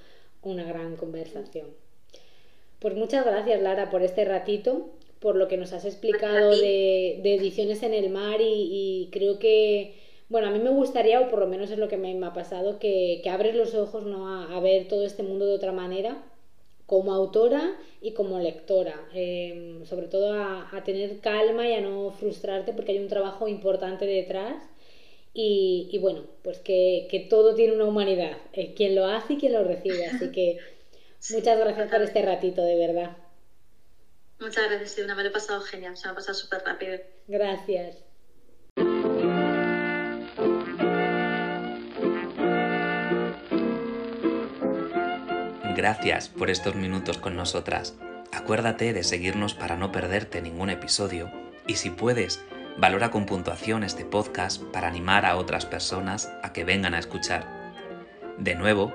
[0.42, 1.83] una gran conversación.
[2.84, 7.82] Pues muchas gracias, Lara, por este ratito, por lo que nos has explicado de, ediciones
[7.82, 10.04] en el mar y creo que
[10.34, 12.80] bueno, a mí me gustaría, o por lo menos es lo que me, ha pasado,
[12.80, 14.28] que, que, abres los ojos ¿no?
[14.28, 16.24] a, ver todo este mundo de otra manera,
[16.88, 19.00] como autora y como lectora.
[19.14, 24.08] Em, sobre todo a, tener calma y a no frustrarte porque hay un trabajo importante
[24.08, 24.56] detrás.
[25.36, 29.54] Y, bueno, pues que, que, todo tiene una humanidad, eh, quien lo hace y quien
[29.54, 30.08] lo recibe.
[30.08, 30.58] Así que
[31.32, 33.18] muchas gracias por este ratito, de verdad.
[34.40, 35.16] Muchas gracias, Silvina.
[35.16, 35.96] Me lo he pasado genial.
[35.96, 37.00] Se me ha pasado súper rápido.
[37.28, 38.04] Gracias.
[45.76, 47.96] Gracias por estos minutos con nosotras.
[48.32, 51.32] Acuérdate de seguirnos para no perderte ningún episodio
[51.68, 52.42] y si puedes,
[52.78, 57.74] valora con puntuación este podcast para animar a otras personas a que vengan a escuchar.
[58.38, 58.94] De nuevo,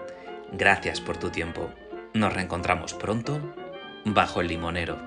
[0.53, 1.70] gracias por tu tiempo.
[2.19, 3.41] Nos reencontramos pronto
[4.05, 4.99] bajo el limonero.